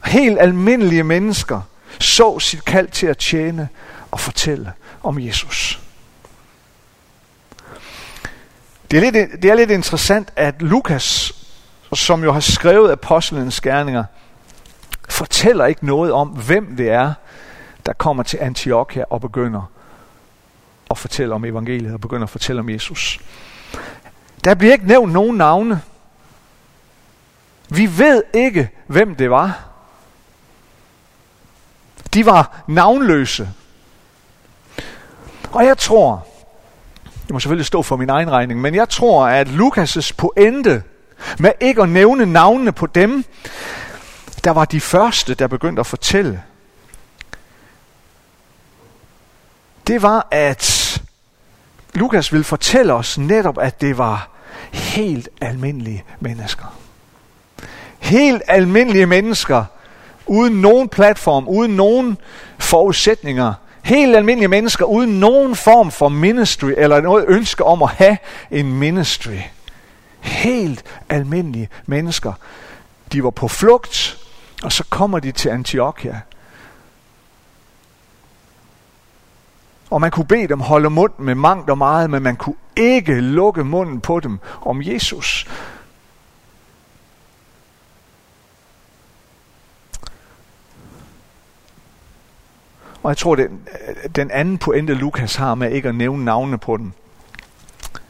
helt 0.06 0.40
almindelige 0.40 1.04
mennesker 1.04 1.62
så 2.00 2.40
sit 2.40 2.66
kald 2.66 2.88
til 2.88 3.08
at 3.08 3.18
tjene 3.18 3.70
og 4.12 4.20
fortælle 4.20 4.74
om 5.04 5.20
Jesus. 5.20 5.80
Det 8.92 8.98
er, 8.98 9.12
lidt, 9.12 9.42
det 9.42 9.52
er 9.52 9.56
lidt 9.56 9.72
interessant, 9.72 10.32
at 10.36 10.62
Lukas, 10.62 11.34
som 11.94 12.24
jo 12.24 12.32
har 12.32 12.40
skrevet 12.40 12.92
apostlenes 12.92 13.62
gerninger, 13.62 14.04
fortæller 15.10 15.66
ikke 15.66 15.86
noget 15.86 16.12
om, 16.12 16.28
hvem 16.28 16.76
det 16.76 16.90
er, 16.90 17.14
der 17.86 17.94
kommer 17.94 18.24
til 18.24 18.38
Antiochia 18.42 19.04
og 19.10 19.22
begynder 19.22 19.72
at 20.92 20.98
fortælle 20.98 21.36
om 21.36 21.46
evangeliet 21.46 21.94
og 21.94 22.02
begynder 22.02 22.24
at 22.24 22.30
fortælle 22.30 22.60
om 22.60 22.70
Jesus. 22.70 23.20
Der 24.44 24.56
bliver 24.56 24.74
ikke 24.74 24.88
nævnt 24.88 25.14
nogen 25.14 25.38
navne. 25.38 25.82
Vi 27.70 27.98
ved 27.98 28.24
ikke, 28.34 28.70
hvem 28.88 29.16
det 29.16 29.30
var. 29.30 29.71
De 32.14 32.26
var 32.26 32.64
navnløse. 32.68 33.50
Og 35.52 35.66
jeg 35.66 35.78
tror, 35.78 36.28
det 37.04 37.34
må 37.34 37.40
selvfølgelig 37.40 37.66
stå 37.66 37.82
for 37.82 37.96
min 37.96 38.10
egen 38.10 38.32
regning, 38.32 38.62
men 38.62 38.76
jeg 38.76 38.90
tror, 38.90 39.28
at 39.28 39.48
Lukas' 39.48 40.12
pointe 40.18 40.84
med 41.40 41.52
ikke 41.60 41.82
at 41.82 41.90
nævne 41.90 42.26
navnene 42.26 42.72
på 42.72 42.88
dem, 42.88 43.26
der 44.44 44.52
var 44.52 44.66
de 44.66 44.82
første, 44.82 45.34
der 45.34 45.48
begyndte 45.48 45.80
at 45.80 45.86
fortælle. 45.86 46.44
Det 49.88 50.02
var, 50.02 50.28
at 50.32 51.02
Lukas 51.94 52.34
vil 52.34 52.44
fortælle 52.44 52.94
os 52.94 53.18
netop, 53.18 53.58
at 53.58 53.82
det 53.82 53.98
var 53.98 54.30
helt 54.72 55.30
almindelige 55.42 56.04
mennesker. 56.20 56.78
Helt 58.00 58.42
almindelige 58.48 59.06
mennesker, 59.06 59.66
uden 60.26 60.62
nogen 60.62 60.90
platform, 60.90 61.48
uden 61.48 61.76
nogen 61.76 62.18
forudsætninger. 62.60 63.54
Helt 63.84 64.16
almindelige 64.16 64.48
mennesker 64.48 64.86
uden 64.86 65.20
nogen 65.20 65.56
form 65.56 65.92
for 65.92 66.10
ministry, 66.10 66.72
eller 66.78 67.02
noget 67.02 67.26
ønske 67.28 67.64
om 67.64 67.84
at 67.84 67.90
have 67.90 68.18
en 68.52 68.74
ministry. 68.74 69.38
Helt 70.20 70.84
almindelige 71.10 71.70
mennesker. 71.86 72.34
De 73.12 73.24
var 73.24 73.30
på 73.30 73.48
flugt, 73.48 74.18
og 74.64 74.72
så 74.72 74.84
kommer 74.90 75.20
de 75.20 75.32
til 75.32 75.50
Antiochia. 75.50 76.22
Og 79.90 80.02
man 80.02 80.12
kunne 80.12 80.26
bede 80.26 80.48
dem 80.48 80.60
holde 80.60 80.90
mund 80.90 81.12
med 81.18 81.36
mangt 81.36 81.70
og 81.70 81.78
meget, 81.78 82.10
men 82.10 82.24
man 82.24 82.36
kunne 82.36 82.56
ikke 82.76 83.22
lukke 83.22 83.64
munden 83.64 84.02
på 84.02 84.20
dem 84.20 84.40
om 84.62 84.82
Jesus. 84.82 85.48
Og 93.04 93.10
jeg 93.10 93.18
tror, 93.18 93.36
den, 93.36 93.62
den 94.16 94.32
anden 94.32 94.58
pointe, 94.58 94.94
Lukas 94.94 95.36
har 95.36 95.56
med 95.56 95.72
ikke 95.72 95.90
at 95.90 95.96
nævne 95.96 96.26
navnene 96.26 96.58
på 96.58 96.78
dem, 96.78 96.92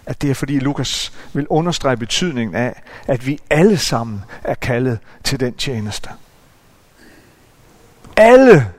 at 0.05 0.21
det 0.21 0.29
er 0.29 0.33
fordi 0.33 0.59
Lukas 0.59 1.13
vil 1.33 1.47
understrege 1.47 1.97
betydningen 1.97 2.55
af, 2.55 2.81
at 3.07 3.27
vi 3.27 3.39
alle 3.49 3.77
sammen 3.77 4.23
er 4.43 4.53
kaldet 4.53 4.99
til 5.23 5.39
den 5.39 5.53
tjeneste. 5.53 6.09
Alle 8.17 8.71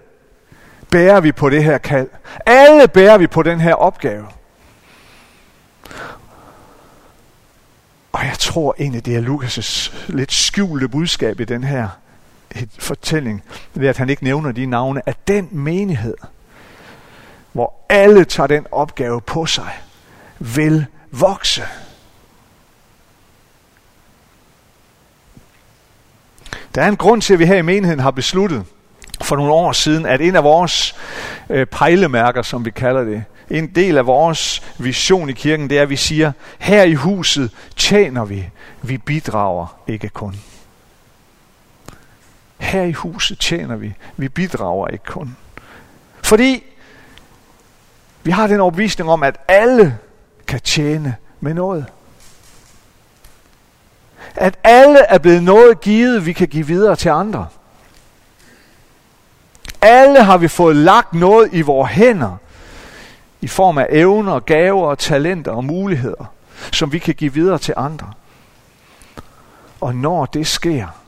bærer 0.91 1.21
vi 1.21 1.33
på 1.33 1.51
det 1.51 1.65
her 1.65 1.79
kald. 1.79 2.09
Alle 2.47 2.89
bærer 2.89 3.19
vi 3.19 3.27
på 3.27 3.43
den 3.43 3.61
her 3.61 3.75
opgave. 3.75 4.27
Og 8.13 8.25
jeg 8.25 8.39
tror 8.39 8.75
egentlig, 8.79 9.07
det 9.07 9.17
er 9.17 9.23
Lukas' 9.23 9.95
lidt 10.09 10.33
skjulte 10.33 10.89
budskab 10.89 11.41
i 11.41 11.45
den 11.45 11.65
her 11.65 11.89
fortælling, 12.79 13.43
ved 13.75 13.89
at 13.89 13.97
han 13.97 14.11
ikke 14.11 14.25
nævner 14.25 14.53
de 14.53 14.67
navne, 14.67 15.09
at 15.09 15.29
den 15.29 15.49
menighed, 15.51 16.15
hvor 17.53 17.75
alle 17.89 18.25
tager 18.25 18.47
den 18.47 18.67
opgave 18.73 19.21
på 19.21 19.47
sig, 19.47 19.71
vil 20.39 20.87
vokse. 21.11 21.63
Der 26.75 26.83
er 26.83 26.89
en 26.89 26.97
grund 26.97 27.23
til, 27.23 27.33
at 27.33 27.39
vi 27.39 27.47
her 27.47 27.57
i 27.57 27.63
menigheden 27.63 28.01
har 28.01 28.11
besluttet 28.11 28.65
for 29.23 29.37
nogle 29.37 29.53
år 29.53 29.73
siden, 29.73 30.07
at 30.07 30.21
en 30.21 30.37
af 30.37 30.45
vores 30.45 30.95
øh, 31.51 31.67
pejlemærker, 31.67 32.43
som 32.43 32.65
vi 32.65 32.71
kalder 32.71 33.05
det, 33.05 33.25
en 33.51 33.67
del 33.67 33.99
af 33.99 34.07
vores 34.07 34.63
vision 34.79 35.29
i 35.31 35.33
kirken, 35.33 35.71
det 35.71 35.79
er, 35.79 35.83
at 35.83 35.91
vi 35.91 35.97
siger, 35.97 36.33
her 36.59 36.83
i 36.83 36.95
huset 36.95 37.51
tjener 37.77 38.25
vi, 38.25 38.51
vi 38.83 38.99
bidrager 38.99 39.67
ikke 39.87 40.09
kun. 40.09 40.37
Her 42.63 42.83
i 42.83 42.93
huset 42.93 43.39
tjener 43.39 43.77
vi, 43.77 43.95
vi 44.17 44.29
bidrager 44.29 44.89
ikke 44.89 45.05
kun. 45.05 45.37
Fordi 46.23 46.65
vi 48.23 48.31
har 48.31 48.47
den 48.47 48.61
overbevisning 48.61 49.11
om, 49.11 49.23
at 49.23 49.37
alle 49.49 49.99
kan 50.47 50.61
tjene 50.61 51.17
med 51.41 51.55
noget. 51.55 51.87
At 54.35 54.59
alle 54.65 54.99
er 54.99 55.19
blevet 55.19 55.43
noget 55.43 55.81
givet, 55.81 56.27
vi 56.27 56.33
kan 56.33 56.49
give 56.49 56.67
videre 56.67 56.97
til 56.97 57.09
andre. 57.09 57.47
Alle 59.81 60.23
har 60.23 60.39
vi 60.39 60.49
fået 60.49 60.77
lagt 60.77 61.15
noget 61.15 61.49
i 61.53 61.61
vores 61.61 61.91
hænder, 61.91 62.37
i 63.41 63.49
form 63.49 63.79
af 63.79 63.87
evner, 63.91 64.41
gaver, 64.41 64.95
talenter 64.95 65.53
og 65.53 65.65
muligheder, 65.65 66.33
som 66.73 66.93
vi 66.93 66.99
kan 66.99 67.15
give 67.15 67.35
videre 67.35 67.59
til 67.59 67.75
andre. 67.77 68.13
Og 69.81 69.95
når 69.95 70.27
det 70.27 70.47
sker, 70.47 71.02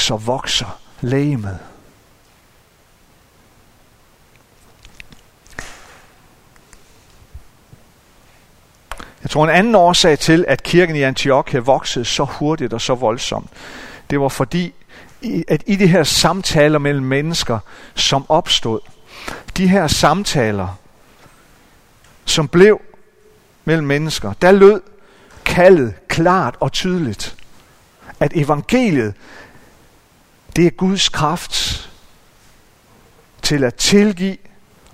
så 0.00 0.16
vokser 0.16 0.80
lægemet. 1.00 1.58
Jeg 9.22 9.30
tror 9.30 9.44
en 9.44 9.50
anden 9.50 9.74
årsag 9.74 10.18
til, 10.18 10.44
at 10.48 10.62
kirken 10.62 10.96
i 10.96 11.02
Antiochia 11.02 11.60
voksede 11.60 12.04
så 12.04 12.24
hurtigt 12.24 12.72
og 12.72 12.80
så 12.80 12.94
voldsomt, 12.94 13.50
det 14.10 14.20
var 14.20 14.28
fordi, 14.28 14.74
at 15.48 15.62
i 15.66 15.76
de 15.76 15.86
her 15.86 16.02
samtaler 16.02 16.78
mellem 16.78 17.04
mennesker, 17.06 17.58
som 17.94 18.24
opstod, 18.28 18.80
de 19.56 19.68
her 19.68 19.86
samtaler, 19.86 20.78
som 22.24 22.48
blev 22.48 22.80
mellem 23.64 23.86
mennesker, 23.86 24.32
der 24.32 24.52
lød 24.52 24.80
kaldet 25.44 25.94
klart 26.08 26.56
og 26.60 26.72
tydeligt, 26.72 27.36
at 28.20 28.32
evangeliet, 28.34 29.14
det 30.56 30.66
er 30.66 30.70
Guds 30.70 31.08
kraft 31.08 31.90
til 33.42 33.64
at 33.64 33.74
tilgive 33.74 34.36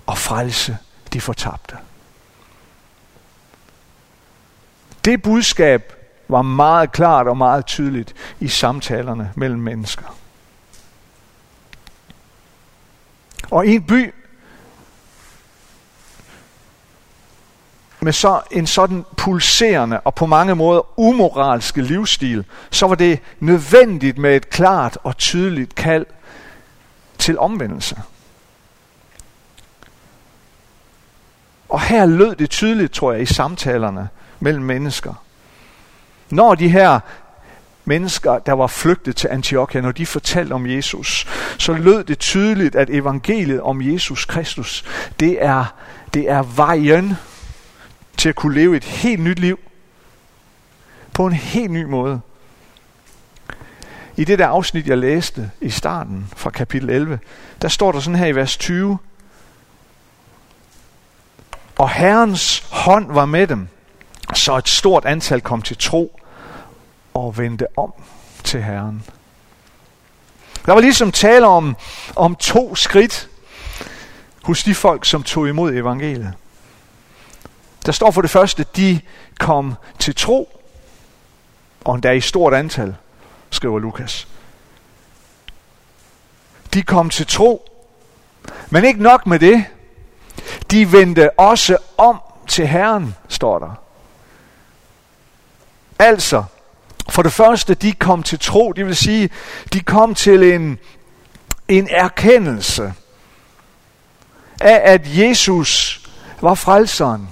og 0.05 0.17
frelse 0.17 0.77
de 1.13 1.21
fortabte. 1.21 1.77
Det 5.05 5.21
budskab 5.21 5.93
var 6.27 6.41
meget 6.41 6.91
klart 6.91 7.27
og 7.27 7.37
meget 7.37 7.65
tydeligt 7.65 8.13
i 8.39 8.47
samtalerne 8.47 9.31
mellem 9.35 9.59
mennesker. 9.59 10.17
Og 13.51 13.67
i 13.67 13.75
en 13.75 13.83
by 13.83 14.13
med 18.07 18.13
så 18.13 18.41
en 18.51 18.67
sådan 18.67 19.05
pulserende 19.17 19.99
og 19.99 20.15
på 20.15 20.25
mange 20.25 20.55
måder 20.55 20.99
umoralske 20.99 21.81
livsstil, 21.81 22.45
så 22.71 22.87
var 22.87 22.95
det 22.95 23.19
nødvendigt 23.39 24.17
med 24.17 24.35
et 24.35 24.49
klart 24.49 24.97
og 25.03 25.17
tydeligt 25.17 25.75
kald 25.75 26.05
til 27.17 27.39
omvendelse. 27.39 28.01
Og 31.69 31.81
her 31.81 32.05
lød 32.05 32.35
det 32.35 32.49
tydeligt, 32.49 32.93
tror 32.93 33.11
jeg, 33.11 33.21
i 33.21 33.25
samtalerne 33.25 34.09
mellem 34.39 34.63
mennesker. 34.63 35.13
Når 36.29 36.55
de 36.55 36.69
her 36.69 36.99
mennesker, 37.85 38.39
der 38.39 38.53
var 38.53 38.67
flygtet 38.67 39.15
til 39.15 39.27
Antiochia, 39.27 39.81
når 39.81 39.91
de 39.91 40.05
fortalte 40.05 40.53
om 40.53 40.67
Jesus, 40.67 41.27
så 41.57 41.73
lød 41.73 42.03
det 42.03 42.19
tydeligt, 42.19 42.75
at 42.75 42.89
evangeliet 42.89 43.61
om 43.61 43.81
Jesus 43.81 44.25
Kristus, 44.25 44.85
det 45.19 45.43
er, 45.45 45.73
det 46.13 46.29
er 46.29 46.43
vejen 46.43 47.17
til 48.17 48.29
at 48.29 48.35
kunne 48.35 48.55
leve 48.55 48.77
et 48.77 48.83
helt 48.83 49.21
nyt 49.21 49.39
liv 49.39 49.59
på 51.13 51.25
en 51.25 51.33
helt 51.33 51.71
ny 51.71 51.83
måde. 51.83 52.21
I 54.17 54.23
det 54.23 54.39
der 54.39 54.47
afsnit, 54.47 54.87
jeg 54.87 54.97
læste 54.97 55.51
i 55.61 55.69
starten 55.69 56.27
fra 56.35 56.49
kapitel 56.49 56.89
11, 56.89 57.19
der 57.61 57.67
står 57.67 57.91
der 57.91 57.99
sådan 57.99 58.19
her 58.19 58.25
i 58.25 58.35
vers 58.35 58.57
20. 58.57 58.97
Og 61.77 61.89
Herrens 61.89 62.67
hånd 62.71 63.13
var 63.13 63.25
med 63.25 63.47
dem, 63.47 63.67
så 64.33 64.57
et 64.57 64.69
stort 64.69 65.05
antal 65.05 65.41
kom 65.41 65.61
til 65.61 65.77
tro 65.77 66.19
og 67.13 67.37
vendte 67.37 67.65
om 67.77 67.93
til 68.43 68.63
Herren. 68.63 69.03
Der 70.65 70.73
var 70.73 70.81
ligesom 70.81 71.11
tale 71.11 71.47
om, 71.47 71.75
om 72.15 72.35
to 72.35 72.75
skridt 72.75 73.29
hos 74.43 74.63
de 74.63 74.75
folk, 74.75 75.05
som 75.05 75.23
tog 75.23 75.49
imod 75.49 75.73
evangeliet. 75.73 76.33
Der 77.87 77.93
står 77.93 78.11
for 78.11 78.21
det 78.21 78.29
første, 78.29 78.65
de 78.75 79.01
kom 79.39 79.73
til 79.99 80.15
tro, 80.15 80.61
og 81.85 81.95
endda 81.95 82.11
i 82.11 82.21
stort 82.21 82.53
antal, 82.53 82.95
skriver 83.49 83.79
Lukas. 83.79 84.27
De 86.73 86.83
kom 86.83 87.09
til 87.09 87.27
tro, 87.27 87.69
men 88.69 88.85
ikke 88.85 89.03
nok 89.03 89.27
med 89.27 89.39
det. 89.39 89.65
De 90.71 90.91
vendte 90.91 91.39
også 91.39 91.77
om 91.97 92.21
til 92.47 92.67
Herren, 92.67 93.15
står 93.29 93.59
der. 93.59 93.73
Altså, 95.99 96.43
for 97.09 97.21
det 97.21 97.33
første, 97.33 97.73
de 97.73 97.93
kom 97.93 98.23
til 98.23 98.39
tro, 98.39 98.71
det 98.71 98.85
vil 98.85 98.95
sige, 98.95 99.29
de 99.73 99.81
kom 99.81 100.15
til 100.15 100.53
en, 100.53 100.79
en 101.67 101.87
erkendelse 101.91 102.93
af, 104.61 104.81
at 104.93 105.01
Jesus 105.17 106.01
var 106.41 106.55
frelseren. 106.55 107.29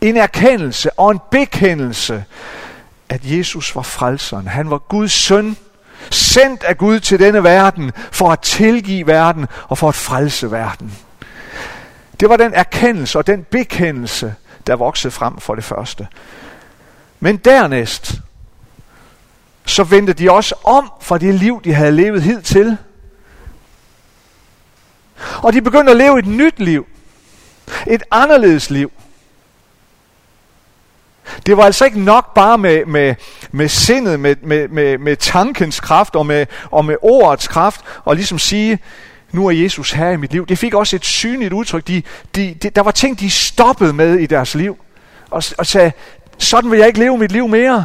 En 0.00 0.16
erkendelse 0.16 0.90
og 0.90 1.10
en 1.10 1.20
bekendelse, 1.30 2.24
at 3.08 3.20
Jesus 3.24 3.76
var 3.76 3.82
frelseren. 3.82 4.46
Han 4.46 4.70
var 4.70 4.78
Guds 4.78 5.12
søn, 5.12 5.56
sendt 6.10 6.64
af 6.64 6.78
Gud 6.78 7.00
til 7.00 7.18
denne 7.18 7.44
verden 7.44 7.92
for 8.12 8.30
at 8.32 8.40
tilgive 8.40 9.06
verden 9.06 9.46
og 9.68 9.78
for 9.78 9.88
at 9.88 9.94
frelse 9.94 10.50
verden. 10.50 10.92
Det 12.20 12.28
var 12.28 12.36
den 12.36 12.54
erkendelse 12.54 13.18
og 13.18 13.26
den 13.26 13.44
bekendelse, 13.44 14.34
der 14.66 14.76
voksede 14.76 15.10
frem 15.10 15.38
for 15.38 15.54
det 15.54 15.64
første. 15.64 16.08
Men 17.20 17.36
dernæst, 17.36 18.14
så 19.66 19.84
vendte 19.84 20.12
de 20.12 20.30
også 20.30 20.54
om 20.64 20.92
fra 21.00 21.18
det 21.18 21.34
liv, 21.34 21.60
de 21.64 21.74
havde 21.74 21.92
levet 21.92 22.22
hidtil. 22.22 22.76
Og 25.42 25.52
de 25.52 25.62
begyndte 25.62 25.90
at 25.90 25.96
leve 25.96 26.18
et 26.18 26.26
nyt 26.26 26.58
liv. 26.58 26.86
Et 27.86 28.02
anderledes 28.10 28.70
liv. 28.70 28.92
Det 31.46 31.56
var 31.56 31.62
altså 31.62 31.84
ikke 31.84 32.00
nok 32.00 32.34
bare 32.34 32.58
med, 32.58 32.84
med, 32.86 33.14
med 33.52 33.68
sindet, 33.68 34.20
med, 34.20 34.36
med, 34.42 34.68
med, 34.68 34.98
med 34.98 35.16
tankens 35.16 35.80
kraft 35.80 36.16
og 36.16 36.26
med, 36.26 36.46
og 36.70 36.84
med 36.84 36.96
ordets 37.02 37.48
kraft, 37.48 37.80
og 38.04 38.16
ligesom 38.16 38.38
sige, 38.38 38.78
nu 39.32 39.46
er 39.46 39.50
Jesus 39.50 39.92
her 39.92 40.10
i 40.10 40.16
mit 40.16 40.32
liv. 40.32 40.46
Det 40.46 40.58
fik 40.58 40.74
også 40.74 40.96
et 40.96 41.04
synligt 41.04 41.52
udtryk. 41.52 41.86
De, 41.86 42.02
de, 42.36 42.54
de, 42.62 42.70
der 42.70 42.82
var 42.82 42.90
ting, 42.90 43.20
de 43.20 43.30
stoppede 43.30 43.92
med 43.92 44.18
i 44.18 44.26
deres 44.26 44.54
liv. 44.54 44.78
Og, 45.30 45.42
og 45.58 45.66
sagde, 45.66 45.92
sådan 46.38 46.70
vil 46.70 46.78
jeg 46.78 46.86
ikke 46.86 46.98
leve 46.98 47.18
mit 47.18 47.32
liv 47.32 47.48
mere. 47.48 47.84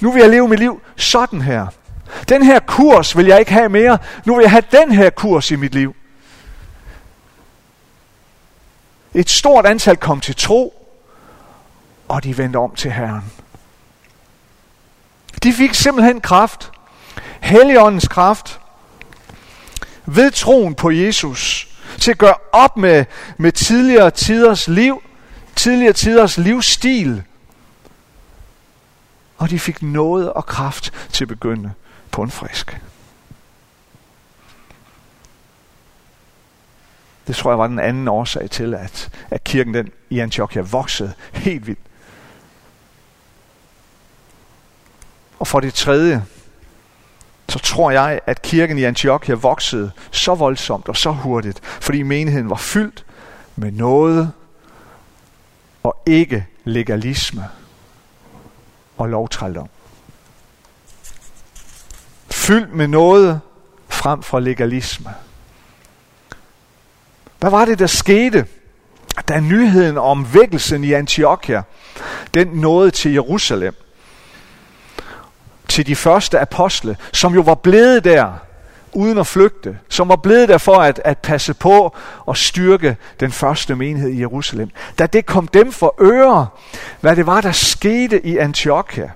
Nu 0.00 0.12
vil 0.12 0.20
jeg 0.20 0.30
leve 0.30 0.48
mit 0.48 0.58
liv 0.58 0.82
sådan 0.96 1.42
her. 1.42 1.66
Den 2.28 2.42
her 2.42 2.60
kurs 2.60 3.16
vil 3.16 3.26
jeg 3.26 3.38
ikke 3.38 3.52
have 3.52 3.68
mere. 3.68 3.98
Nu 4.26 4.34
vil 4.34 4.42
jeg 4.42 4.50
have 4.50 4.62
den 4.72 4.92
her 4.92 5.10
kurs 5.10 5.50
i 5.50 5.56
mit 5.56 5.74
liv. 5.74 5.94
Et 9.14 9.30
stort 9.30 9.66
antal 9.66 9.96
kom 9.96 10.20
til 10.20 10.36
tro, 10.36 10.77
og 12.08 12.24
de 12.24 12.38
vendte 12.38 12.56
om 12.56 12.74
til 12.74 12.92
Herren. 12.92 13.32
De 15.42 15.52
fik 15.52 15.74
simpelthen 15.74 16.20
kraft. 16.20 16.72
Helligåndens 17.40 18.08
kraft. 18.08 18.60
Ved 20.06 20.30
troen 20.30 20.74
på 20.74 20.90
Jesus. 20.90 21.68
Til 21.98 22.10
at 22.10 22.18
gøre 22.18 22.34
op 22.52 22.76
med, 22.76 23.04
med 23.36 23.52
tidligere 23.52 24.10
tiders 24.10 24.68
liv. 24.68 25.02
Tidligere 25.56 25.92
tiders 25.92 26.38
livsstil. 26.38 27.22
Og 29.38 29.50
de 29.50 29.58
fik 29.58 29.82
noget 29.82 30.32
og 30.32 30.46
kraft 30.46 30.92
til 31.12 31.24
at 31.24 31.28
begynde 31.28 31.72
på 32.10 32.22
en 32.22 32.30
frisk. 32.30 32.80
Det 37.26 37.36
tror 37.36 37.50
jeg 37.50 37.58
var 37.58 37.66
den 37.66 37.78
anden 37.78 38.08
årsag 38.08 38.50
til, 38.50 38.74
at, 38.74 39.10
at 39.30 39.44
kirken 39.44 39.74
den 39.74 39.90
i 40.10 40.18
Antiochia 40.18 40.62
voksede 40.62 41.12
helt 41.32 41.66
vildt. 41.66 41.87
Og 45.38 45.46
for 45.46 45.60
det 45.60 45.74
tredje, 45.74 46.24
så 47.48 47.58
tror 47.58 47.90
jeg, 47.90 48.20
at 48.26 48.42
kirken 48.42 48.78
i 48.78 48.84
Antiochia 48.84 49.34
voksede 49.34 49.90
så 50.10 50.34
voldsomt 50.34 50.88
og 50.88 50.96
så 50.96 51.10
hurtigt, 51.10 51.60
fordi 51.64 52.02
menigheden 52.02 52.50
var 52.50 52.56
fyldt 52.56 53.04
med 53.56 53.72
noget 53.72 54.32
og 55.82 56.02
ikke 56.06 56.46
legalisme 56.64 57.44
og 58.96 59.08
lovtrældom. 59.08 59.68
Fyldt 62.30 62.74
med 62.74 62.88
noget 62.88 63.40
frem 63.88 64.22
for 64.22 64.40
legalisme. 64.40 65.10
Hvad 67.38 67.50
var 67.50 67.64
det, 67.64 67.78
der 67.78 67.86
skete, 67.86 68.46
da 69.28 69.40
nyheden 69.40 69.98
om 69.98 70.34
vækkelsen 70.34 70.84
i 70.84 70.92
Antiochia, 70.92 71.62
den 72.34 72.48
nåede 72.48 72.90
til 72.90 73.12
Jerusalem? 73.12 73.74
Til 75.68 75.86
de 75.86 75.96
første 75.96 76.40
apostle, 76.40 76.96
som 77.12 77.34
jo 77.34 77.40
var 77.40 77.54
blevet 77.54 78.04
der, 78.04 78.32
uden 78.92 79.18
at 79.18 79.26
flygte, 79.26 79.78
som 79.88 80.08
var 80.08 80.16
blevet 80.16 80.48
der 80.48 80.58
for 80.58 80.76
at, 80.76 81.00
at 81.04 81.18
passe 81.18 81.54
på 81.54 81.96
og 82.26 82.36
styrke 82.36 82.96
den 83.20 83.32
første 83.32 83.74
menighed 83.74 84.10
i 84.10 84.20
Jerusalem. 84.20 84.70
Da 84.98 85.06
det 85.06 85.26
kom 85.26 85.48
dem 85.48 85.72
for 85.72 85.94
øre, 86.00 86.46
hvad 87.00 87.16
det 87.16 87.26
var, 87.26 87.40
der 87.40 87.52
skete 87.52 88.26
i 88.26 88.38
Antiochia. 88.38 89.10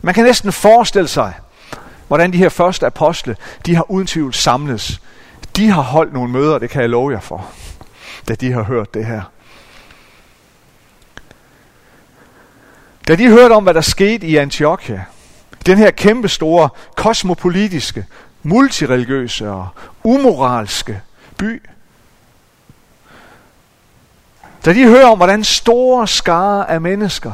Man 0.00 0.14
kan 0.14 0.24
næsten 0.24 0.52
forestille 0.52 1.08
sig, 1.08 1.34
hvordan 2.06 2.32
de 2.32 2.38
her 2.38 2.48
første 2.48 2.86
apostle, 2.86 3.36
de 3.66 3.74
har 3.74 3.90
uden 3.90 4.06
tvivl 4.06 4.34
samles. 4.34 5.00
De 5.56 5.70
har 5.70 5.82
holdt 5.82 6.12
nogle 6.12 6.32
møder, 6.32 6.58
det 6.58 6.70
kan 6.70 6.80
jeg 6.82 6.90
love 6.90 7.12
jer 7.12 7.20
for, 7.20 7.50
da 8.28 8.34
de 8.34 8.52
har 8.52 8.62
hørt 8.62 8.94
det 8.94 9.06
her. 9.06 9.22
Da 13.08 13.16
de 13.16 13.28
hørte 13.28 13.52
om, 13.52 13.62
hvad 13.62 13.74
der 13.74 13.80
skete 13.80 14.26
i 14.26 14.36
Antiochia, 14.36 15.04
den 15.66 15.78
her 15.78 15.90
kæmpe 15.90 16.28
store 16.28 16.68
kosmopolitiske, 16.96 18.06
multireligiøse 18.42 19.50
og 19.50 19.68
umoralske 20.04 21.00
by. 21.36 21.62
Da 24.64 24.72
de 24.72 24.84
hører 24.84 25.06
om, 25.06 25.18
hvordan 25.18 25.44
store 25.44 26.08
skare 26.08 26.70
af 26.70 26.80
mennesker, 26.80 27.32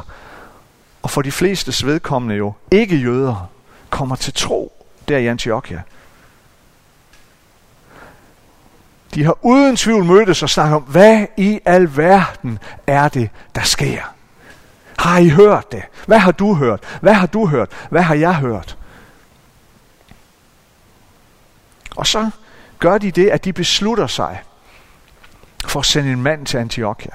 og 1.02 1.10
for 1.10 1.22
de 1.22 1.32
fleste 1.32 1.86
vedkommende 1.86 2.34
jo 2.34 2.52
ikke 2.70 2.96
jøder, 2.96 3.50
kommer 3.90 4.16
til 4.16 4.34
tro 4.34 4.86
der 5.08 5.18
i 5.18 5.26
Antiochia. 5.26 5.82
De 9.14 9.24
har 9.24 9.38
uden 9.42 9.76
tvivl 9.76 10.04
mødtes 10.04 10.42
og 10.42 10.50
snakket 10.50 10.76
om, 10.76 10.82
hvad 10.82 11.26
i 11.36 11.60
alverden 11.64 12.58
er 12.86 13.08
det, 13.08 13.30
der 13.54 13.62
sker. 13.62 14.14
Har 15.02 15.18
I 15.18 15.28
hørt 15.28 15.72
det? 15.72 15.82
Hvad 16.06 16.18
har 16.18 16.32
du 16.32 16.54
hørt? 16.54 16.80
Hvad 17.00 17.14
har 17.14 17.26
du 17.26 17.46
hørt? 17.46 17.68
Hvad 17.90 18.02
har 18.02 18.14
jeg 18.14 18.34
hørt? 18.34 18.76
Og 21.96 22.06
så 22.06 22.30
gør 22.78 22.98
de 22.98 23.10
det, 23.10 23.28
at 23.30 23.44
de 23.44 23.52
beslutter 23.52 24.06
sig 24.06 24.42
for 25.66 25.80
at 25.80 25.86
sende 25.86 26.12
en 26.12 26.22
mand 26.22 26.46
til 26.46 26.58
Antiochia. 26.58 27.12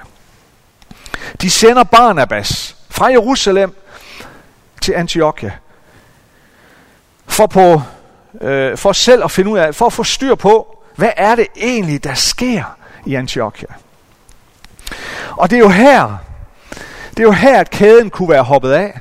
De 1.41 1.49
sender 1.49 1.83
Barnabas 1.83 2.75
fra 2.89 3.05
Jerusalem 3.05 3.75
til 4.81 4.93
Antiochia. 4.93 5.51
For, 7.27 7.47
på, 7.47 7.81
øh, 8.41 8.77
for 8.77 8.91
selv 8.91 9.23
at 9.23 9.31
finde 9.31 9.49
ud 9.51 9.57
af, 9.57 9.75
for 9.75 9.85
at 9.85 9.93
få 9.93 10.03
styr 10.03 10.35
på, 10.35 10.83
hvad 10.95 11.11
er 11.17 11.35
det 11.35 11.47
egentlig, 11.55 12.03
der 12.03 12.13
sker 12.13 12.63
i 13.05 13.15
Antiochia. 13.15 13.69
Og 15.31 15.49
det 15.49 15.55
er 15.55 15.59
jo 15.59 15.69
her, 15.69 16.17
det 17.17 17.23
er 17.23 17.27
jo 17.27 17.31
her, 17.31 17.59
at 17.59 17.69
kæden 17.69 18.09
kunne 18.09 18.29
være 18.29 18.43
hoppet 18.43 18.71
af. 18.71 18.99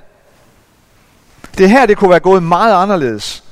Det 1.59 1.65
er 1.65 1.69
her, 1.69 1.87
det 1.87 1.97
kunne 1.97 2.11
være 2.11 2.21
gået 2.21 2.43
meget 2.43 2.83
anderledes. 2.83 3.45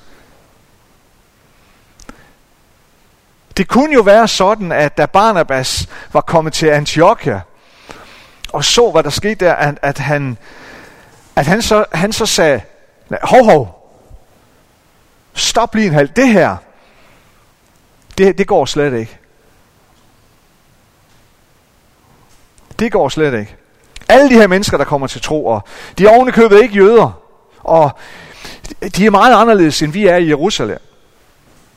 Det 3.57 3.69
kunne 3.69 3.95
jo 3.95 4.01
være 4.01 4.29
sådan, 4.29 4.73
at 4.73 4.99
da 4.99 5.07
Barnabas 5.07 5.89
var 6.13 6.21
kommet 6.21 6.53
til 6.53 6.67
Antiochia, 6.67 7.41
og 8.53 8.65
så, 8.65 8.91
hvad 8.91 9.03
der 9.03 9.11
skete 9.11 9.45
der, 9.45 9.55
at, 9.55 9.79
at, 9.83 9.99
han, 9.99 10.39
at 11.37 11.47
han, 11.47 11.63
så, 11.63 11.85
han 11.93 12.13
så 12.13 12.27
sagde, 12.27 12.61
hov, 13.23 13.45
hov, 13.45 13.91
stop 15.35 15.75
lige 15.75 15.87
en 15.87 15.93
halv, 15.95 16.09
det 16.09 16.29
her, 16.29 16.57
det, 18.19 18.39
det 18.39 18.47
går 18.47 18.65
slet 18.65 18.95
ikke. 18.95 19.19
Det 22.79 22.93
går 22.93 23.09
slet 23.09 23.35
ikke. 23.35 23.57
Alle 24.15 24.29
de 24.29 24.35
her 24.35 24.47
mennesker, 24.47 24.77
der 24.77 24.85
kommer 24.85 25.07
til 25.07 25.21
tro, 25.21 25.47
og 25.47 25.65
de 25.99 26.07
er 26.07 26.11
ovenikøbet 26.11 26.63
ikke 26.63 26.75
jøder, 26.75 27.21
og 27.59 27.91
de 28.97 29.07
er 29.07 29.11
meget 29.11 29.35
anderledes, 29.35 29.83
end 29.83 29.93
vi 29.93 30.07
er 30.07 30.17
i 30.17 30.29
Jerusalem. 30.29 30.79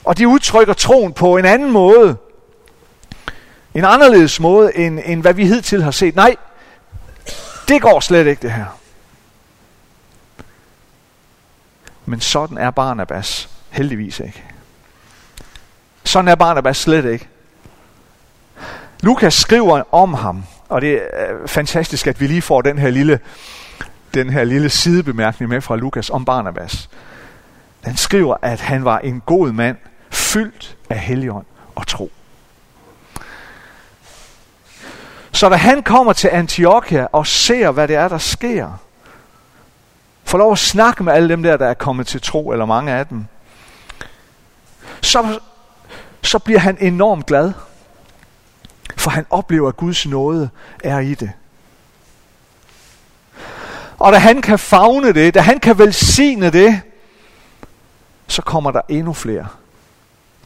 Og 0.03 0.17
de 0.17 0.27
udtrykker 0.27 0.73
troen 0.73 1.13
på 1.13 1.37
en 1.37 1.45
anden 1.45 1.71
måde. 1.71 2.17
En 3.73 3.85
anderledes 3.85 4.39
måde, 4.39 4.77
end, 4.77 4.99
end 5.05 5.21
hvad 5.21 5.33
vi 5.33 5.45
hidtil 5.45 5.83
har 5.83 5.91
set. 5.91 6.15
Nej, 6.15 6.35
det 7.67 7.81
går 7.81 7.99
slet 7.99 8.27
ikke 8.27 8.41
det 8.41 8.51
her. 8.51 8.65
Men 12.05 12.21
sådan 12.21 12.57
er 12.57 12.71
Barnabas 12.71 13.49
heldigvis 13.69 14.19
ikke. 14.19 14.43
Sådan 16.03 16.27
er 16.27 16.35
Barnabas 16.35 16.77
slet 16.77 17.05
ikke. 17.05 17.27
Lukas 19.01 19.33
skriver 19.33 19.83
om 19.91 20.13
ham, 20.13 20.43
og 20.69 20.81
det 20.81 21.01
er 21.13 21.47
fantastisk, 21.47 22.07
at 22.07 22.21
vi 22.21 22.27
lige 22.27 22.41
får 22.41 22.61
den 22.61 22.77
her 22.77 22.89
lille, 22.89 23.19
den 24.13 24.29
her 24.29 24.43
lille 24.43 24.69
sidebemærkning 24.69 25.49
med 25.49 25.61
fra 25.61 25.75
Lukas 25.75 26.09
om 26.09 26.25
Barnabas. 26.25 26.89
Han 27.83 27.97
skriver, 27.97 28.35
at 28.41 28.59
han 28.59 28.85
var 28.85 28.99
en 28.99 29.21
god 29.25 29.51
mand, 29.51 29.77
fyldt 30.11 30.77
af 30.89 30.99
helligånd 30.99 31.45
og 31.75 31.87
tro. 31.87 32.11
Så 35.31 35.49
da 35.49 35.55
han 35.55 35.83
kommer 35.83 36.13
til 36.13 36.27
Antiochia 36.27 37.07
og 37.11 37.27
ser, 37.27 37.71
hvad 37.71 37.87
det 37.87 37.95
er, 37.95 38.07
der 38.07 38.17
sker, 38.17 38.71
får 40.23 40.37
lov 40.37 40.51
at 40.51 40.57
snakke 40.57 41.03
med 41.03 41.13
alle 41.13 41.29
dem 41.29 41.43
der, 41.43 41.57
der 41.57 41.67
er 41.67 41.73
kommet 41.73 42.07
til 42.07 42.21
tro, 42.21 42.51
eller 42.51 42.65
mange 42.65 42.91
af 42.91 43.07
dem, 43.07 43.25
så, 45.01 45.39
så 46.21 46.39
bliver 46.39 46.59
han 46.59 46.77
enormt 46.79 47.25
glad. 47.25 47.53
For 48.95 49.09
han 49.11 49.25
oplever, 49.29 49.67
at 49.67 49.77
Guds 49.77 50.05
nåde 50.05 50.49
er 50.83 50.99
i 50.99 51.13
det. 51.13 51.31
Og 53.99 54.13
da 54.13 54.17
han 54.17 54.41
kan 54.41 54.59
fagne 54.59 55.13
det, 55.13 55.33
da 55.33 55.41
han 55.41 55.59
kan 55.59 55.77
velsigne 55.77 56.49
det, 56.49 56.81
så 58.27 58.41
kommer 58.41 58.71
der 58.71 58.81
endnu 58.89 59.13
flere 59.13 59.47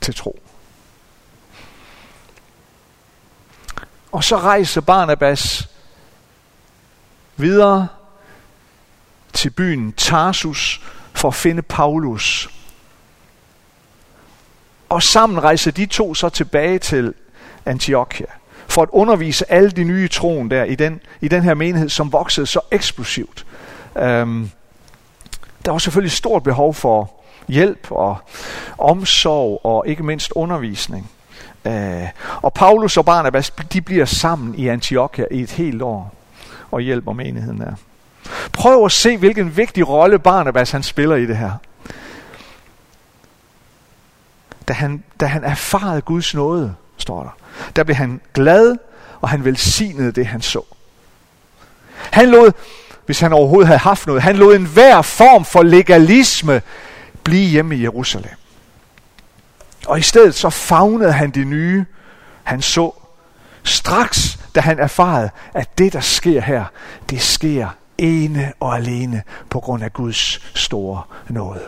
til 0.01 0.15
tro. 0.15 0.39
Og 4.11 4.23
så 4.23 4.37
rejser 4.37 4.81
Barnabas 4.81 5.69
videre 7.37 7.87
til 9.33 9.49
byen 9.49 9.93
Tarsus 9.93 10.81
for 11.13 11.27
at 11.27 11.35
finde 11.35 11.61
Paulus. 11.61 12.49
Og 14.89 15.03
sammen 15.03 15.43
rejser 15.43 15.71
de 15.71 15.85
to 15.85 16.13
så 16.13 16.29
tilbage 16.29 16.79
til 16.79 17.13
Antiochia 17.65 18.25
for 18.67 18.81
at 18.81 18.89
undervise 18.91 19.51
alle 19.51 19.71
de 19.71 19.83
nye 19.83 20.07
troen 20.07 20.51
der 20.51 20.63
i 20.63 20.75
den, 20.75 21.01
i 21.21 21.27
den 21.27 21.43
her 21.43 21.53
menighed, 21.53 21.89
som 21.89 22.11
voksede 22.11 22.45
så 22.45 22.59
eksplosivt. 22.71 23.45
Øhm, 23.97 24.49
der 25.65 25.71
var 25.71 25.77
selvfølgelig 25.77 26.11
stort 26.11 26.43
behov 26.43 26.73
for 26.73 27.11
hjælp 27.47 27.87
og 27.89 28.17
omsorg 28.77 29.61
og 29.63 29.87
ikke 29.87 30.03
mindst 30.03 30.31
undervisning. 30.35 31.11
Øh, 31.65 32.07
og 32.41 32.53
Paulus 32.53 32.97
og 32.97 33.05
Barnabas, 33.05 33.49
de 33.73 33.81
bliver 33.81 34.05
sammen 34.05 34.55
i 34.55 34.67
Antiochia 34.67 35.25
i 35.31 35.41
et 35.41 35.51
helt 35.51 35.81
år 35.81 36.13
og 36.71 36.81
hjælper 36.81 37.13
menigheden 37.13 37.59
der. 37.59 37.73
Prøv 38.53 38.85
at 38.85 38.91
se, 38.91 39.17
hvilken 39.17 39.57
vigtig 39.57 39.87
rolle 39.87 40.19
Barnabas 40.19 40.71
han 40.71 40.83
spiller 40.83 41.15
i 41.15 41.25
det 41.25 41.37
her. 41.37 41.51
Da 44.67 44.73
han, 44.73 45.03
da 45.19 45.25
han 45.25 45.43
erfarede 45.43 46.01
Guds 46.01 46.33
nåde, 46.33 46.75
står 46.97 47.23
der, 47.23 47.40
der 47.75 47.83
blev 47.83 47.95
han 47.95 48.21
glad, 48.33 48.75
og 49.21 49.29
han 49.29 49.45
velsignede 49.45 50.11
det, 50.11 50.25
han 50.25 50.41
så. 50.41 50.61
Han 52.11 52.29
lod, 52.29 52.51
hvis 53.05 53.19
han 53.19 53.33
overhovedet 53.33 53.67
havde 53.67 53.79
haft 53.79 54.07
noget, 54.07 54.21
han 54.21 54.35
lod 54.35 54.55
enhver 54.55 55.01
form 55.01 55.45
for 55.45 55.63
legalisme 55.63 56.61
blive 57.23 57.49
hjemme 57.49 57.75
i 57.75 57.83
Jerusalem. 57.83 58.35
Og 59.87 59.99
i 59.99 60.01
stedet 60.01 60.35
så 60.35 60.49
fagnede 60.49 61.11
han 61.11 61.31
det 61.31 61.47
nye, 61.47 61.85
han 62.43 62.61
så. 62.61 62.91
Straks, 63.63 64.39
da 64.55 64.59
han 64.59 64.79
erfarede, 64.79 65.29
at 65.53 65.77
det, 65.77 65.93
der 65.93 65.99
sker 65.99 66.41
her, 66.41 66.65
det 67.09 67.21
sker 67.21 67.69
ene 67.97 68.53
og 68.59 68.75
alene 68.75 69.23
på 69.49 69.59
grund 69.59 69.83
af 69.83 69.93
Guds 69.93 70.41
store 70.59 71.03
nåde. 71.29 71.61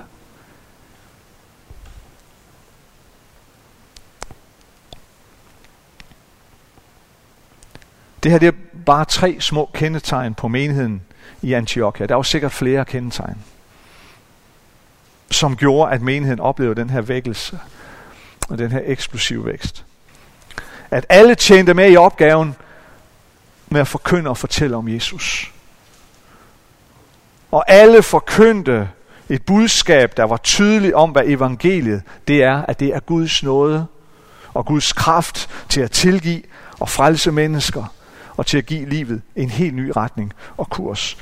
Det 8.23 8.31
her 8.31 8.39
det 8.39 8.47
er 8.47 8.81
bare 8.85 9.05
tre 9.05 9.37
små 9.39 9.69
kendetegn 9.73 10.33
på 10.33 10.47
menigheden 10.47 11.01
i 11.41 11.53
Antiochia. 11.53 12.05
Der 12.05 12.15
var 12.15 12.21
sikkert 12.21 12.51
flere 12.51 12.85
kendetegn, 12.85 13.37
som 15.31 15.55
gjorde, 15.55 15.91
at 15.91 16.01
menigheden 16.01 16.39
oplevede 16.39 16.81
den 16.81 16.89
her 16.89 17.01
vækkelse 17.01 17.59
og 18.49 18.57
den 18.57 18.71
her 18.71 18.81
eksplosive 18.85 19.45
vækst. 19.45 19.85
At 20.91 21.05
alle 21.09 21.35
tjente 21.35 21.73
med 21.73 21.91
i 21.91 21.95
opgaven 21.95 22.55
med 23.69 23.81
at 23.81 23.87
forkynde 23.87 24.29
og 24.29 24.37
fortælle 24.37 24.75
om 24.75 24.87
Jesus. 24.87 25.51
Og 27.51 27.63
alle 27.67 28.03
forkyndte 28.03 28.89
et 29.29 29.45
budskab, 29.45 30.17
der 30.17 30.23
var 30.23 30.37
tydeligt 30.37 30.93
om, 30.93 31.11
hvad 31.11 31.23
evangeliet 31.25 32.01
det 32.27 32.43
er, 32.43 32.61
at 32.61 32.79
det 32.79 32.87
er 32.87 32.99
Guds 32.99 33.43
nåde 33.43 33.85
og 34.53 34.65
Guds 34.65 34.93
kraft 34.93 35.49
til 35.69 35.81
at 35.81 35.91
tilgive 35.91 36.41
og 36.79 36.89
frelse 36.89 37.31
mennesker 37.31 37.85
og 38.37 38.45
til 38.45 38.57
at 38.57 38.65
give 38.65 38.89
livet 38.89 39.21
en 39.35 39.49
helt 39.49 39.73
ny 39.73 39.91
retning 39.95 40.33
og 40.57 40.69
kurs. 40.69 41.17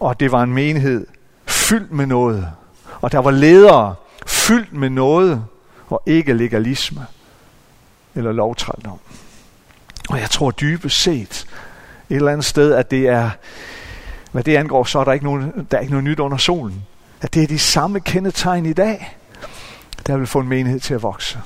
Og 0.00 0.20
det 0.20 0.32
var 0.32 0.42
en 0.42 0.52
menighed 0.52 1.06
fyldt 1.46 1.92
med 1.92 2.06
noget. 2.06 2.48
Og 3.00 3.12
der 3.12 3.18
var 3.18 3.30
ledere 3.30 3.94
fyldt 4.26 4.72
med 4.72 4.90
noget 4.90 5.44
og 5.88 6.02
ikke 6.06 6.32
legalisme 6.32 7.06
eller 8.14 8.32
lovtrældom. 8.32 8.98
Og 10.10 10.20
jeg 10.20 10.30
tror 10.30 10.50
dybest 10.50 11.02
set 11.02 11.46
et 12.10 12.16
eller 12.16 12.32
andet 12.32 12.44
sted, 12.44 12.74
at 12.74 12.90
det 12.90 13.08
er, 13.08 13.30
hvad 14.32 14.44
det 14.44 14.56
angår, 14.56 14.84
så 14.84 14.98
er 14.98 15.04
der 15.04 15.12
ikke, 15.12 15.24
nogen, 15.24 15.66
der 15.70 15.76
er 15.76 15.80
ikke 15.80 15.92
noget 15.92 16.04
nyt 16.04 16.20
under 16.20 16.36
solen. 16.36 16.86
At 17.20 17.34
det 17.34 17.42
er 17.42 17.46
de 17.46 17.58
samme 17.58 18.00
kendetegn 18.00 18.66
i 18.66 18.72
dag, 18.72 19.18
der 20.06 20.16
vil 20.16 20.26
få 20.26 20.40
en 20.40 20.48
menighed 20.48 20.80
til 20.80 20.94
at 20.94 21.02
vokse. 21.02 21.38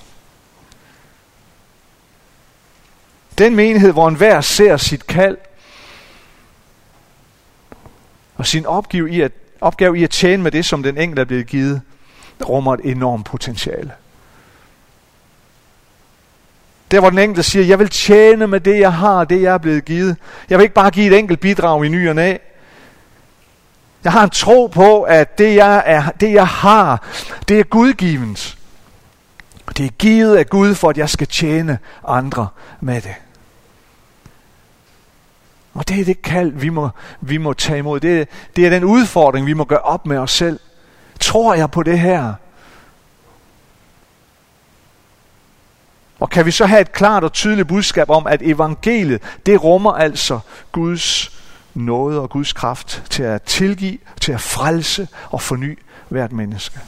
Den 3.38 3.56
menighed, 3.56 3.92
hvor 3.92 4.08
enhver 4.08 4.40
ser 4.40 4.76
sit 4.76 5.06
kald 5.06 5.36
og 8.34 8.46
sin 8.46 8.66
opgave 8.66 9.10
i, 9.10 9.20
at, 9.20 9.32
opgave 9.60 9.98
i 9.98 10.04
at 10.04 10.10
tjene 10.10 10.42
med 10.42 10.50
det, 10.50 10.64
som 10.64 10.82
den 10.82 10.98
enkelte 10.98 11.20
er 11.20 11.26
blevet 11.26 11.46
givet, 11.46 11.82
rummer 12.48 12.74
et 12.74 12.80
enormt 12.84 13.26
potentiale. 13.26 13.92
Der 16.90 17.00
hvor 17.00 17.10
den 17.10 17.18
enkelte 17.18 17.42
siger, 17.42 17.64
jeg 17.64 17.78
vil 17.78 17.88
tjene 17.88 18.46
med 18.46 18.60
det, 18.60 18.80
jeg 18.80 18.92
har, 18.92 19.24
det 19.24 19.42
jeg 19.42 19.54
er 19.54 19.58
blevet 19.58 19.84
givet. 19.84 20.16
Jeg 20.50 20.58
vil 20.58 20.62
ikke 20.62 20.74
bare 20.74 20.90
give 20.90 21.06
et 21.06 21.18
enkelt 21.18 21.40
bidrag 21.40 21.84
i 21.84 21.88
ny 21.88 22.08
og 22.08 22.14
næ. 22.14 22.36
Jeg 24.04 24.12
har 24.12 24.24
en 24.24 24.30
tro 24.30 24.66
på, 24.66 25.02
at 25.02 25.38
det 25.38 25.54
jeg, 25.54 25.82
er, 25.86 26.10
det 26.20 26.32
jeg 26.32 26.46
har, 26.46 27.08
det 27.48 27.60
er 27.60 27.64
gudgivens. 27.64 28.58
Det 29.76 29.86
er 29.86 29.90
givet 29.90 30.36
af 30.36 30.46
Gud, 30.46 30.74
for 30.74 30.90
at 30.90 30.98
jeg 30.98 31.10
skal 31.10 31.26
tjene 31.26 31.78
andre 32.08 32.48
med 32.80 33.00
det. 33.00 33.14
Og 35.74 35.88
det 35.88 36.00
er 36.00 36.04
det 36.04 36.22
kald, 36.22 36.52
vi 36.52 36.68
må, 36.68 36.88
vi 37.20 37.36
må 37.36 37.52
tage 37.52 37.78
imod. 37.78 38.00
Det, 38.00 38.28
det 38.56 38.66
er 38.66 38.70
den 38.70 38.84
udfordring, 38.84 39.46
vi 39.46 39.52
må 39.52 39.64
gøre 39.64 39.78
op 39.78 40.06
med 40.06 40.18
os 40.18 40.32
selv. 40.32 40.60
Tror 41.20 41.54
jeg 41.54 41.70
på 41.70 41.82
det 41.82 41.98
her? 41.98 42.34
Og 46.18 46.30
kan 46.30 46.46
vi 46.46 46.50
så 46.50 46.66
have 46.66 46.80
et 46.80 46.92
klart 46.92 47.24
og 47.24 47.32
tydeligt 47.32 47.68
budskab 47.68 48.10
om, 48.10 48.26
at 48.26 48.42
evangeliet, 48.42 49.22
det 49.46 49.64
rummer 49.64 49.92
altså 49.92 50.40
Guds 50.72 51.38
nåde 51.74 52.20
og 52.20 52.30
Guds 52.30 52.52
kraft 52.52 53.02
til 53.10 53.22
at 53.22 53.42
tilgive, 53.42 53.98
til 54.20 54.32
at 54.32 54.40
frelse 54.40 55.08
og 55.30 55.42
forny 55.42 55.78
hvert 56.08 56.32
menneske. 56.32 56.78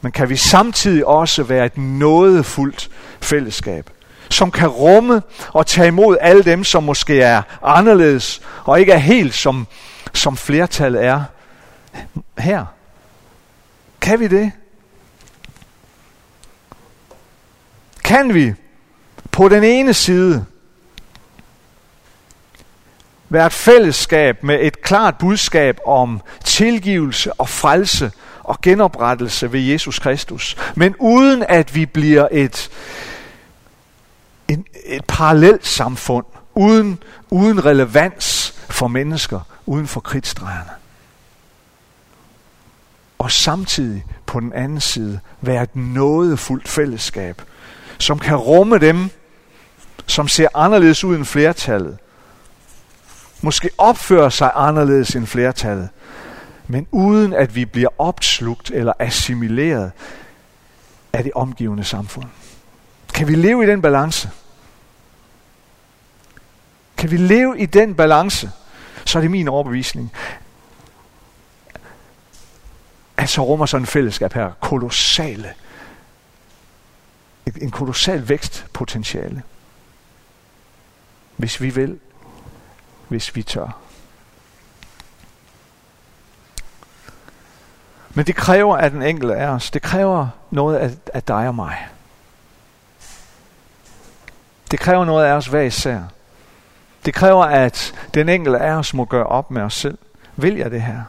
Men 0.00 0.12
kan 0.12 0.28
vi 0.28 0.36
samtidig 0.36 1.06
også 1.06 1.42
være 1.42 1.66
et 1.66 1.78
nådefuldt 1.78 2.90
fællesskab, 3.20 3.90
som 4.30 4.50
kan 4.50 4.68
rumme 4.68 5.22
og 5.52 5.66
tage 5.66 5.88
imod 5.88 6.16
alle 6.20 6.42
dem, 6.42 6.64
som 6.64 6.82
måske 6.82 7.20
er 7.20 7.42
anderledes 7.62 8.40
og 8.64 8.80
ikke 8.80 8.92
er 8.92 8.98
helt 8.98 9.34
som, 9.34 9.66
som 10.14 10.36
flertallet 10.36 11.04
er 11.04 11.22
her. 12.38 12.64
Kan 14.00 14.20
vi 14.20 14.28
det? 14.28 14.52
Kan 18.04 18.34
vi 18.34 18.54
på 19.30 19.48
den 19.48 19.64
ene 19.64 19.94
side 19.94 20.44
være 23.28 23.46
et 23.46 23.52
fællesskab 23.52 24.44
med 24.44 24.58
et 24.60 24.82
klart 24.82 25.18
budskab 25.18 25.78
om 25.86 26.20
tilgivelse 26.44 27.32
og 27.32 27.48
frelse 27.48 28.12
og 28.42 28.60
genoprettelse 28.60 29.52
ved 29.52 29.60
Jesus 29.60 29.98
Kristus, 29.98 30.56
men 30.74 30.94
uden 30.98 31.44
at 31.48 31.74
vi 31.74 31.86
bliver 31.86 32.28
et, 32.32 32.70
en, 34.48 34.66
et 34.86 35.04
parallelt 35.04 35.66
samfund, 35.66 36.24
uden, 36.54 36.98
uden 37.30 37.64
relevans 37.64 38.54
for 38.70 38.88
mennesker, 38.88 39.40
uden 39.66 39.86
for 39.86 40.00
kridtstregerne. 40.00 40.70
Og 43.18 43.30
samtidig 43.30 44.04
på 44.26 44.40
den 44.40 44.52
anden 44.52 44.80
side 44.80 45.20
være 45.40 45.62
et 45.62 45.76
nådefuldt 45.76 46.68
fællesskab, 46.68 47.42
som 47.98 48.18
kan 48.18 48.36
rumme 48.36 48.78
dem, 48.78 49.10
som 50.06 50.28
ser 50.28 50.48
anderledes 50.54 51.04
ud 51.04 51.16
end 51.16 51.24
flertallet, 51.24 51.98
måske 53.42 53.70
opfører 53.78 54.28
sig 54.28 54.52
anderledes 54.54 55.16
end 55.16 55.26
flertallet, 55.26 55.88
men 56.66 56.86
uden 56.90 57.32
at 57.32 57.54
vi 57.54 57.64
bliver 57.64 57.88
opslugt 57.98 58.70
eller 58.70 58.92
assimileret 58.98 59.92
af 61.12 61.24
det 61.24 61.32
omgivende 61.34 61.84
samfund. 61.84 62.26
Kan 63.14 63.28
vi 63.28 63.34
leve 63.34 63.64
i 63.64 63.66
den 63.66 63.82
balance? 63.82 64.30
Kan 66.98 67.10
vi 67.10 67.16
leve 67.16 67.58
i 67.58 67.66
den 67.66 67.94
balance, 67.94 68.50
så 69.04 69.18
er 69.18 69.20
det 69.20 69.30
min 69.30 69.48
overbevisning, 69.48 70.12
at 73.16 73.28
så 73.28 73.42
rummer 73.42 73.66
sådan 73.66 73.82
en 73.82 73.86
fællesskab 73.86 74.32
her 74.32 74.52
kolossale, 74.60 75.54
en 77.60 77.70
kolossal 77.70 78.28
vækstpotentiale. 78.28 79.42
Hvis 81.36 81.60
vi 81.60 81.70
vil, 81.70 81.98
hvis 83.08 83.36
vi 83.36 83.42
tør. 83.42 83.78
Men 88.10 88.26
det 88.26 88.36
kræver 88.36 88.76
at 88.76 88.92
den 88.92 89.02
enkelte 89.02 89.36
af 89.36 89.46
os. 89.46 89.70
Det 89.70 89.82
kræver 89.82 90.28
noget 90.50 90.76
af, 90.76 90.90
af 91.14 91.22
dig 91.22 91.48
og 91.48 91.54
mig. 91.54 91.88
Det 94.70 94.80
kræver 94.80 95.04
noget 95.04 95.26
af 95.26 95.32
os 95.32 95.46
hver 95.46 95.62
især. 95.62 96.02
Det 97.04 97.14
kræver, 97.14 97.44
at 97.44 97.94
den 98.14 98.28
enkelte 98.28 98.58
af 98.58 98.72
os 98.72 98.94
må 98.94 99.04
gøre 99.04 99.26
op 99.26 99.50
med 99.50 99.62
os 99.62 99.74
selv. 99.74 99.98
Vil 100.36 100.54
jeg 100.54 100.70
det 100.70 100.82
her? 100.82 101.02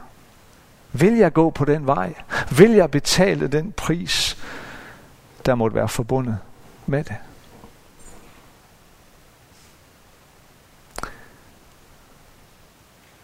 Vil 0.92 1.16
jeg 1.16 1.32
gå 1.32 1.50
på 1.50 1.64
den 1.64 1.86
vej? 1.86 2.14
Vil 2.56 2.70
jeg 2.70 2.90
betale 2.90 3.48
den 3.48 3.72
pris, 3.72 4.36
der 5.46 5.54
måtte 5.54 5.76
være 5.76 5.88
forbundet 5.88 6.38
med 6.86 7.04
det? 7.04 7.16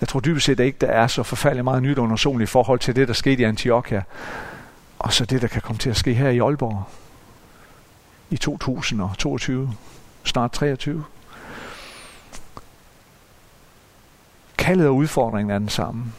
Jeg 0.00 0.08
tror 0.08 0.20
dybest 0.20 0.46
set 0.46 0.60
ikke, 0.60 0.78
der 0.80 0.86
er 0.86 1.06
så 1.06 1.22
forfærdelig 1.22 1.64
meget 1.64 1.82
nyt 1.82 1.98
under 1.98 2.16
solen 2.16 2.42
i 2.42 2.46
forhold 2.46 2.78
til 2.78 2.96
det, 2.96 3.08
der 3.08 3.14
skete 3.14 3.42
i 3.42 3.44
Antiochia. 3.44 4.02
Og 4.98 5.12
så 5.12 5.24
det, 5.24 5.42
der 5.42 5.48
kan 5.48 5.62
komme 5.62 5.78
til 5.78 5.90
at 5.90 5.96
ske 5.96 6.14
her 6.14 6.28
i 6.28 6.38
Aalborg 6.38 6.84
i 8.30 8.36
2022, 8.36 9.72
snart 10.24 10.52
23. 10.52 11.04
Kaldet 14.66 14.86
og 14.86 14.96
udfordringen 14.96 15.50
er 15.50 15.58
den 15.58 15.68
samme. 15.68 16.12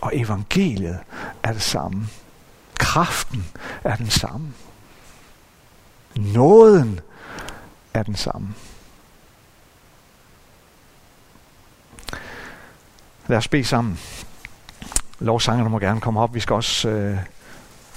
Og 0.00 0.16
evangeliet 0.16 0.98
er 1.42 1.52
det 1.52 1.62
samme. 1.62 2.06
Kraften 2.78 3.44
er 3.84 3.96
den 3.96 4.10
samme. 4.10 4.52
Nåden 6.16 7.00
er 7.94 8.02
den 8.02 8.14
samme. 8.14 8.54
Lad 13.26 13.38
os 13.38 13.48
bede 13.48 13.64
sammen. 13.64 13.98
Lovsangerne 15.18 15.70
må 15.70 15.78
gerne 15.78 16.00
komme 16.00 16.20
op. 16.20 16.34
Vi 16.34 16.40
skal 16.40 16.54
også 16.54 16.88
øh, 16.88 17.18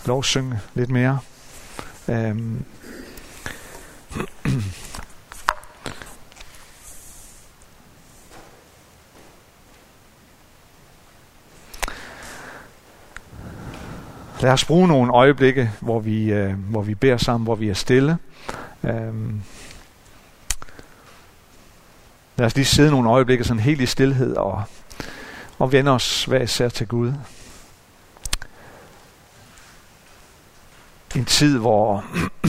lovsynge 0.05 0.59
lidt 0.73 0.89
mere. 0.89 1.19
Øhm. 2.07 2.65
Lad 14.43 14.51
os 14.51 14.65
bruge 14.65 14.87
nogle 14.87 15.13
øjeblikke, 15.13 15.71
hvor 15.79 15.99
vi, 15.99 16.31
øh, 16.31 16.53
hvor 16.53 16.81
vi 16.81 16.95
beder 16.95 17.17
sammen, 17.17 17.43
hvor 17.43 17.55
vi 17.55 17.69
er 17.69 17.73
stille. 17.73 18.17
Øhm. 18.83 19.41
Lad 22.37 22.45
os 22.45 22.55
lige 22.55 22.65
sidde 22.65 22.91
nogle 22.91 23.09
øjeblikke 23.09 23.43
sådan 23.43 23.59
helt 23.59 23.81
i 23.81 23.85
stillhed 23.85 24.35
og 24.35 24.63
og 25.59 25.71
vende 25.71 25.91
os 25.91 26.25
hver 26.25 26.41
især 26.41 26.69
til 26.69 26.87
Gud. 26.87 27.13
En 31.15 31.25
tid, 31.25 31.57
hvor, 31.57 32.05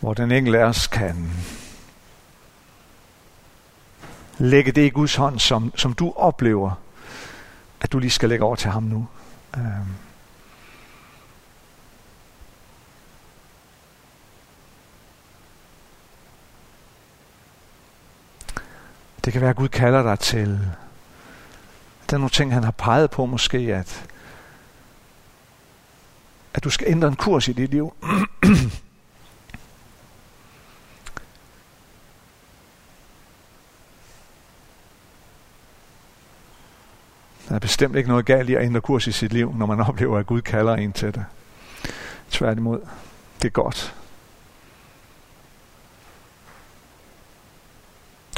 hvor 0.00 0.14
den 0.14 0.32
enkelte 0.32 0.58
af 0.58 0.64
os 0.64 0.86
kan 0.86 1.30
lægge 4.38 4.72
det 4.72 4.86
i 4.86 4.88
Guds 4.88 5.16
hånd, 5.16 5.38
som, 5.38 5.72
som 5.76 5.92
du 5.92 6.12
oplever, 6.16 6.83
at 7.84 7.92
du 7.92 7.98
lige 7.98 8.10
skal 8.10 8.28
lægge 8.28 8.44
over 8.44 8.56
til 8.56 8.70
ham 8.70 8.82
nu. 8.82 9.06
Øhm. 9.56 9.64
Det 19.24 19.32
kan 19.32 19.40
være, 19.40 19.50
at 19.50 19.56
Gud 19.56 19.68
kalder 19.68 20.02
dig 20.02 20.18
til. 20.18 20.60
Der 22.10 22.16
er 22.16 22.18
nogle 22.18 22.30
ting, 22.30 22.52
han 22.52 22.64
har 22.64 22.70
peget 22.70 23.10
på 23.10 23.26
måske, 23.26 23.58
at, 23.58 24.06
at 26.54 26.64
du 26.64 26.70
skal 26.70 26.86
ændre 26.90 27.08
en 27.08 27.16
kurs 27.16 27.48
i 27.48 27.52
dit 27.52 27.70
liv. 27.70 27.94
Der 37.54 37.58
er 37.58 37.60
bestemt 37.60 37.96
ikke 37.96 38.08
noget 38.08 38.26
galt 38.26 38.50
i 38.50 38.54
at 38.54 38.62
ændre 38.62 38.80
kurs 38.80 39.06
i 39.06 39.12
sit 39.12 39.32
liv, 39.32 39.54
når 39.56 39.66
man 39.66 39.80
oplever, 39.88 40.18
at 40.18 40.26
Gud 40.26 40.40
kalder 40.40 40.74
en 40.74 40.92
til 40.92 41.14
det. 41.14 41.24
Tværtimod, 42.30 42.80
det 43.42 43.48
er 43.48 43.52
godt. 43.52 43.94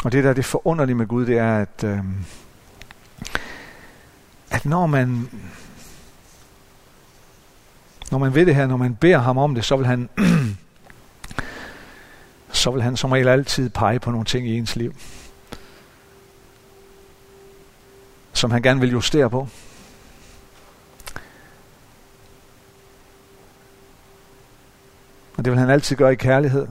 Og 0.05 0.13
det 0.13 0.25
der 0.25 0.31
er 0.31 0.35
det 0.35 0.45
forunderlige 0.45 0.97
med 0.97 1.07
Gud, 1.07 1.27
det 1.27 1.39
er, 1.39 1.59
at, 1.59 1.85
øh, 1.85 1.99
at 4.51 4.67
når 4.67 4.87
man 4.87 5.29
når 8.11 8.19
man 8.19 8.35
ved 8.35 8.47
det 8.47 8.55
her, 8.55 8.67
når 8.67 8.77
man 8.77 8.95
beder 8.95 9.19
ham 9.19 9.39
om 9.39 9.55
det, 9.55 9.65
så 9.65 9.77
vil 9.77 9.87
han 9.87 10.09
så 12.63 12.71
vil 12.71 12.83
han 12.83 12.97
som 12.97 13.13
regel 13.13 13.29
altid 13.29 13.71
pege 13.71 13.99
på 13.99 14.11
nogle 14.11 14.25
ting 14.25 14.49
i 14.49 14.57
ens 14.57 14.77
liv, 14.77 14.95
som 18.37 18.51
han 18.51 18.63
gerne 18.63 18.81
vil 18.81 18.91
justere 18.91 19.31
på. 19.31 19.49
Og 25.37 25.45
det 25.45 25.53
vil 25.53 25.59
han 25.59 25.71
altid 25.71 25.97
gøre 25.97 26.13
i 26.13 26.17
kærlighed. 26.17 26.67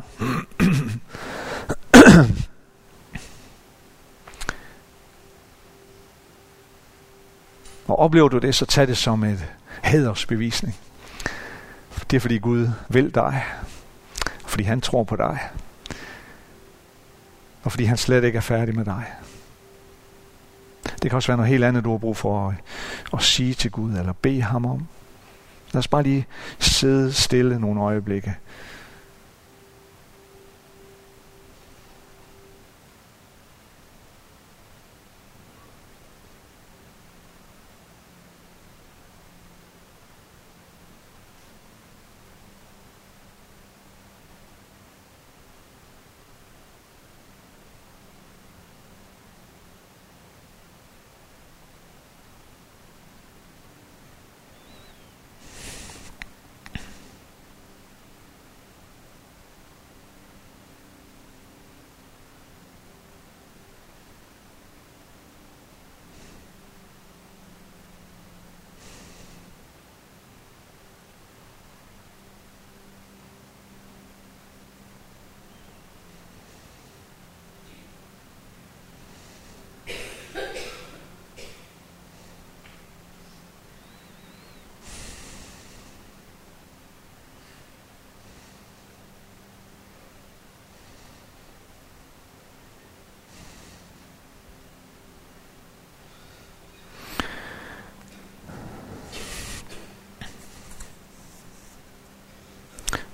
Og 7.87 7.99
oplever 7.99 8.29
du 8.29 8.37
det, 8.37 8.55
så 8.55 8.65
tag 8.65 8.87
det 8.87 8.97
som 8.97 9.23
et 9.23 9.45
hædersbevisning. 9.83 10.75
Det 12.11 12.17
er 12.17 12.21
fordi 12.21 12.37
Gud 12.37 12.69
vil 12.89 13.15
dig. 13.15 13.43
Fordi 14.45 14.63
han 14.63 14.81
tror 14.81 15.03
på 15.03 15.15
dig. 15.15 15.39
Og 17.63 17.71
fordi 17.71 17.83
han 17.83 17.97
slet 17.97 18.23
ikke 18.23 18.37
er 18.37 18.41
færdig 18.41 18.75
med 18.75 18.85
dig. 18.85 19.13
Det 21.05 21.11
kan 21.11 21.15
også 21.15 21.27
være 21.27 21.37
noget 21.37 21.51
helt 21.51 21.63
andet, 21.63 21.83
du 21.83 21.91
har 21.91 21.97
brug 21.97 22.17
for 22.17 22.47
at, 22.47 22.55
at 23.13 23.21
sige 23.21 23.53
til 23.53 23.71
Gud, 23.71 23.93
eller 23.93 24.13
bede 24.13 24.41
ham 24.41 24.65
om. 24.65 24.87
Lad 25.73 25.79
os 25.79 25.87
bare 25.87 26.03
lige 26.03 26.25
sidde 26.59 27.13
stille 27.13 27.59
nogle 27.59 27.81
øjeblikke. 27.81 28.35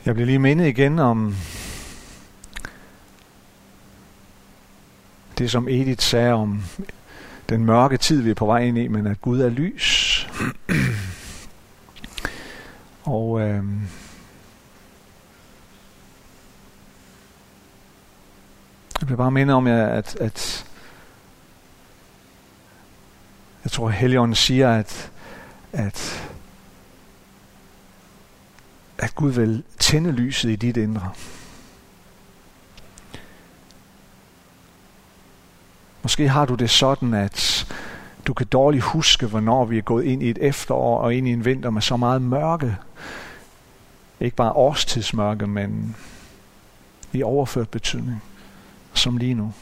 Jeg 0.05 0.13
bliver 0.13 0.25
lige 0.25 0.39
mindet 0.39 0.67
igen 0.67 0.99
om 0.99 1.35
det, 5.37 5.51
som 5.51 5.67
Edith 5.67 6.03
sagde 6.03 6.33
om 6.33 6.63
den 7.49 7.65
mørke 7.65 7.97
tid, 7.97 8.21
vi 8.21 8.29
er 8.29 8.33
på 8.33 8.45
vej 8.45 8.59
ind 8.59 8.77
i, 8.77 8.87
men 8.87 9.07
at 9.07 9.21
Gud 9.21 9.41
er 9.41 9.49
lys. 9.49 10.29
Og 13.03 13.41
øh, 13.41 13.63
jeg 18.99 19.05
bliver 19.05 19.17
bare 19.17 19.31
mindet 19.31 19.55
om, 19.55 19.67
at, 19.67 20.15
at 20.15 20.65
jeg 23.63 23.71
tror, 23.71 23.89
Helligånden 23.89 24.35
siger, 24.35 24.71
at, 24.71 25.11
at 25.71 26.31
at 29.01 29.15
Gud 29.15 29.31
vil 29.31 29.63
tænde 29.79 30.11
lyset 30.11 30.49
i 30.49 30.55
dit 30.55 30.77
indre. 30.77 31.11
Måske 36.01 36.29
har 36.29 36.45
du 36.45 36.55
det 36.55 36.69
sådan, 36.69 37.13
at 37.13 37.67
du 38.27 38.33
kan 38.33 38.47
dårligt 38.47 38.83
huske, 38.83 39.27
hvornår 39.27 39.65
vi 39.65 39.77
er 39.77 39.81
gået 39.81 40.03
ind 40.03 40.23
i 40.23 40.29
et 40.29 40.37
efterår 40.41 40.97
og 40.97 41.15
ind 41.15 41.27
i 41.27 41.31
en 41.31 41.45
vinter 41.45 41.69
med 41.69 41.81
så 41.81 41.97
meget 41.97 42.21
mørke. 42.21 42.77
Ikke 44.19 44.35
bare 44.35 44.51
årstidsmørke, 44.51 45.47
men 45.47 45.95
i 47.13 47.23
overført 47.23 47.69
betydning, 47.69 48.23
som 48.93 49.17
lige 49.17 49.33
nu. 49.33 49.53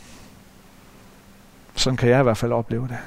Sådan 1.75 1.97
kan 1.97 2.09
jeg 2.09 2.19
i 2.19 2.23
hvert 2.23 2.37
fald 2.37 2.51
opleve 2.51 2.87
det. 2.87 2.97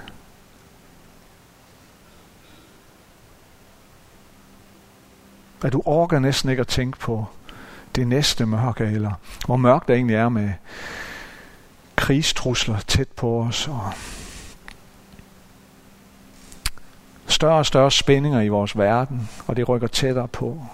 At 5.62 5.72
du 5.72 5.82
orker 5.84 6.18
næsten 6.18 6.50
ikke 6.50 6.60
at 6.60 6.68
tænke 6.68 6.98
på 6.98 7.26
det 7.94 8.06
næste 8.06 8.46
mørke, 8.46 8.84
eller 8.84 9.12
hvor 9.46 9.56
mørkt 9.56 9.88
det 9.88 9.96
egentlig 9.96 10.16
er 10.16 10.28
med 10.28 10.52
krigstrusler 11.96 12.80
tæt 12.80 13.08
på 13.08 13.40
os, 13.40 13.68
og 13.68 13.92
større 17.26 17.58
og 17.58 17.66
større 17.66 17.90
spændinger 17.90 18.40
i 18.40 18.48
vores 18.48 18.78
verden, 18.78 19.28
og 19.46 19.56
det 19.56 19.68
rykker 19.68 19.86
tættere 19.86 20.28
på. 20.28 20.64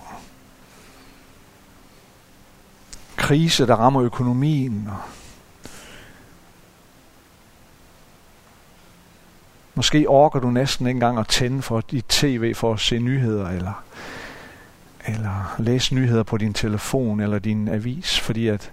Krise, 3.17 3.67
der 3.67 3.77
rammer 3.77 4.03
økonomien, 4.03 4.89
og 4.91 4.99
Måske 9.79 10.09
orker 10.09 10.41
du 10.41 10.51
næsten 10.51 10.87
ikke 10.87 10.97
engang 10.97 11.19
at 11.19 11.29
tænde 11.29 11.63
for 11.63 11.81
dit 11.81 12.05
tv 12.09 12.55
for 12.55 12.73
at 12.73 12.81
se 12.81 12.99
nyheder, 12.99 13.49
eller 13.49 13.83
eller 15.09 15.55
læse 15.59 15.95
nyheder 15.95 16.23
på 16.23 16.37
din 16.37 16.55
telefon 16.55 17.21
eller 17.21 17.39
din 17.39 17.69
avis, 17.69 18.21
fordi 18.21 18.49
at, 18.49 18.73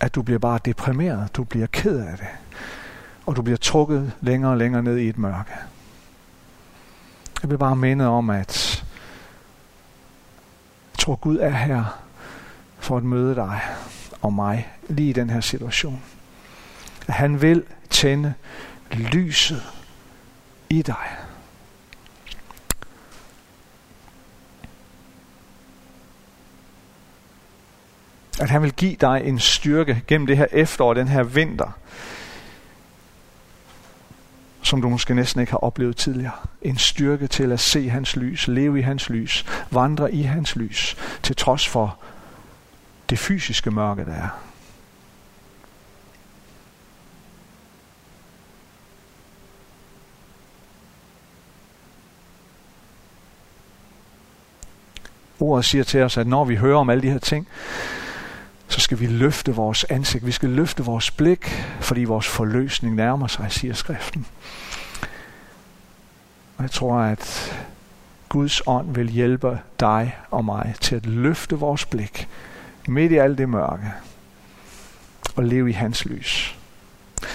at 0.00 0.14
du 0.14 0.22
bliver 0.22 0.38
bare 0.38 0.58
deprimeret, 0.64 1.36
du 1.36 1.44
bliver 1.44 1.66
ked 1.66 1.98
af 1.98 2.18
det, 2.18 2.26
og 3.26 3.36
du 3.36 3.42
bliver 3.42 3.56
trukket 3.56 4.12
længere 4.20 4.50
og 4.52 4.58
længere 4.58 4.82
ned 4.82 4.98
i 4.98 5.08
et 5.08 5.18
mørke. 5.18 5.52
Jeg 7.42 7.50
vil 7.50 7.58
bare 7.58 7.76
minde 7.76 8.06
om, 8.06 8.30
at 8.30 8.84
jeg 10.92 10.98
tror 10.98 11.14
Gud 11.16 11.38
er 11.38 11.50
her 11.50 12.02
for 12.78 12.96
at 12.96 13.04
møde 13.04 13.34
dig 13.34 13.60
og 14.22 14.32
mig 14.32 14.68
lige 14.88 15.10
i 15.10 15.12
den 15.12 15.30
her 15.30 15.40
situation. 15.40 16.02
At 17.08 17.14
han 17.14 17.42
vil 17.42 17.64
tænde 17.90 18.34
lyset 18.92 19.62
i 20.70 20.82
dig. 20.82 21.16
At 28.40 28.50
han 28.50 28.62
vil 28.62 28.72
give 28.72 28.96
dig 29.00 29.22
en 29.24 29.38
styrke 29.38 30.02
gennem 30.06 30.26
det 30.26 30.36
her 30.36 30.46
efterår, 30.52 30.94
den 30.94 31.08
her 31.08 31.22
vinter, 31.22 31.78
som 34.62 34.82
du 34.82 34.88
måske 34.88 35.14
næsten 35.14 35.40
ikke 35.40 35.50
har 35.50 35.58
oplevet 35.58 35.96
tidligere. 35.96 36.32
En 36.62 36.78
styrke 36.78 37.26
til 37.26 37.52
at 37.52 37.60
se 37.60 37.88
hans 37.88 38.16
lys, 38.16 38.48
leve 38.48 38.78
i 38.78 38.82
hans 38.82 39.10
lys, 39.10 39.46
vandre 39.70 40.12
i 40.12 40.22
hans 40.22 40.56
lys, 40.56 40.96
til 41.22 41.36
trods 41.36 41.68
for 41.68 41.98
det 43.10 43.18
fysiske 43.18 43.70
mørke, 43.70 44.04
der 44.04 44.12
er. 44.12 44.28
Ordet 55.40 55.64
siger 55.64 55.84
til 55.84 56.02
os, 56.02 56.16
at 56.16 56.26
når 56.26 56.44
vi 56.44 56.56
hører 56.56 56.78
om 56.78 56.90
alle 56.90 57.02
de 57.02 57.10
her 57.10 57.18
ting, 57.18 57.48
så 58.72 58.80
skal 58.80 59.00
vi 59.00 59.06
løfte 59.06 59.54
vores 59.54 59.84
ansigt, 59.84 60.26
vi 60.26 60.32
skal 60.32 60.48
løfte 60.48 60.84
vores 60.84 61.10
blik, 61.10 61.46
fordi 61.80 62.04
vores 62.04 62.28
forløsning 62.28 62.94
nærmer 62.94 63.26
sig, 63.26 63.52
siger 63.52 63.74
skriften. 63.74 64.26
Og 66.56 66.62
jeg 66.62 66.70
tror, 66.70 66.98
at 66.98 67.54
Guds 68.28 68.62
ånd 68.66 68.94
vil 68.94 69.08
hjælpe 69.08 69.58
dig 69.80 70.16
og 70.30 70.44
mig 70.44 70.74
til 70.80 70.96
at 70.96 71.06
løfte 71.06 71.58
vores 71.58 71.86
blik 71.86 72.28
midt 72.88 73.12
i 73.12 73.16
alt 73.16 73.38
det 73.38 73.48
mørke 73.48 73.92
og 75.36 75.44
leve 75.44 75.70
i 75.70 75.72
hans 75.72 76.04
lys. 76.04 76.58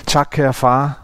Tak, 0.08 0.30
kære 0.32 0.54
far. 0.54 1.00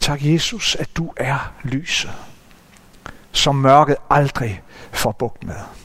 Tak, 0.00 0.18
Jesus, 0.22 0.74
at 0.74 0.96
du 0.96 1.12
er 1.16 1.52
lyset, 1.62 2.12
som 3.32 3.56
mørket 3.56 3.96
aldrig 4.10 4.62
får 4.92 5.12
bugt 5.12 5.44
med. 5.44 5.81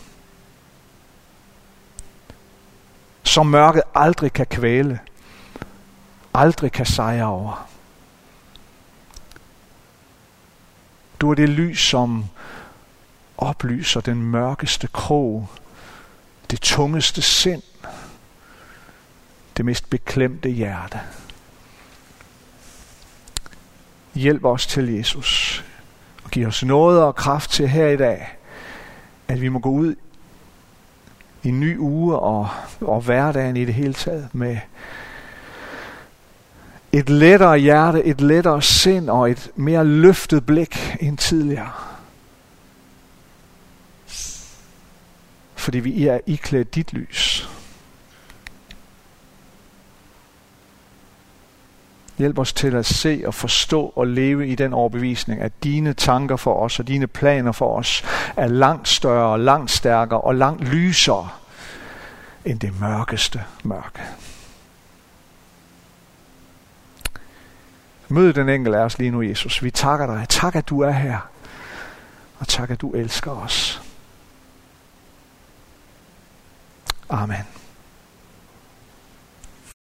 Som 3.28 3.45
mørket 3.45 3.84
aldrig 3.95 4.34
kan 4.34 4.45
kvæle, 4.45 4.99
aldrig 6.34 6.71
kan 6.71 6.86
sejre 6.86 7.25
over. 7.25 7.67
Du 11.21 11.32
er 11.32 11.36
det 11.36 11.49
lys, 11.49 11.80
som 11.80 12.25
oplyser 13.38 14.01
den 14.01 14.23
mørkeste 14.23 14.88
krog, 14.88 15.49
det 16.51 16.61
tungeste 16.61 17.21
sind, 17.21 17.61
det 19.57 19.65
mest 19.65 19.89
beklemte 19.89 20.49
hjerte. 20.49 20.99
Hjælp 24.13 24.45
os 24.45 24.67
til 24.67 24.93
Jesus 24.93 25.63
og 26.23 26.32
giv 26.32 26.47
os 26.47 26.63
noget 26.63 27.03
og 27.03 27.15
kraft 27.15 27.51
til 27.51 27.67
her 27.67 27.88
i 27.88 27.97
dag, 27.97 28.38
at 29.28 29.41
vi 29.41 29.49
må 29.49 29.59
gå 29.59 29.69
ud 29.69 29.95
en 31.47 31.59
ny 31.59 31.77
uge 31.77 32.19
og, 32.19 32.49
og 32.81 33.01
hverdagen 33.01 33.57
i 33.57 33.65
det 33.65 33.73
hele 33.73 33.93
taget 33.93 34.29
med 34.33 34.57
et 36.91 37.09
lettere 37.09 37.57
hjerte, 37.57 38.03
et 38.03 38.21
lettere 38.21 38.61
sind 38.61 39.09
og 39.09 39.31
et 39.31 39.51
mere 39.55 39.85
løftet 39.85 40.45
blik 40.45 40.97
end 40.99 41.17
tidligere. 41.17 41.71
Fordi 45.55 45.79
vi 45.79 46.07
er 46.07 46.19
iklædt 46.25 46.75
dit 46.75 46.93
lys. 46.93 47.26
Hjælp 52.18 52.39
os 52.39 52.53
til 52.53 52.76
at 52.76 52.86
se 52.86 53.24
og 53.26 53.34
forstå 53.34 53.93
og 53.95 54.07
leve 54.07 54.47
i 54.47 54.55
den 54.55 54.74
overbevisning, 54.74 55.41
at 55.41 55.63
dine 55.63 55.93
tanker 55.93 56.36
for 56.36 56.53
os 56.59 56.80
og 56.80 56.88
dine 56.88 57.07
planer 57.07 57.51
for 57.51 57.78
os 57.78 58.03
er 58.38 58.47
langt 58.47 58.88
større, 58.88 59.39
langt 59.39 59.72
stærkere 59.72 60.22
og 60.22 60.36
langt 60.36 60.63
lysere 60.63 61.30
end 62.45 62.59
det 62.59 62.80
mørkeste 62.80 63.43
mørke. 63.63 64.01
Mød 68.09 68.34
den 68.34 68.49
enkelte 68.49 68.78
af 68.78 68.82
os 68.82 68.97
lige 68.97 69.11
nu, 69.11 69.22
Jesus. 69.22 69.63
Vi 69.63 69.72
takker 69.72 70.05
dig. 70.05 70.26
Tak, 70.30 70.55
at 70.55 70.70
du 70.70 70.82
er 70.82 70.91
her. 70.91 71.30
Og 72.39 72.47
tak, 72.47 72.70
at 72.72 72.82
du 72.82 72.91
elsker 72.91 73.32
os. 73.32 73.82
Amen. 77.09 77.45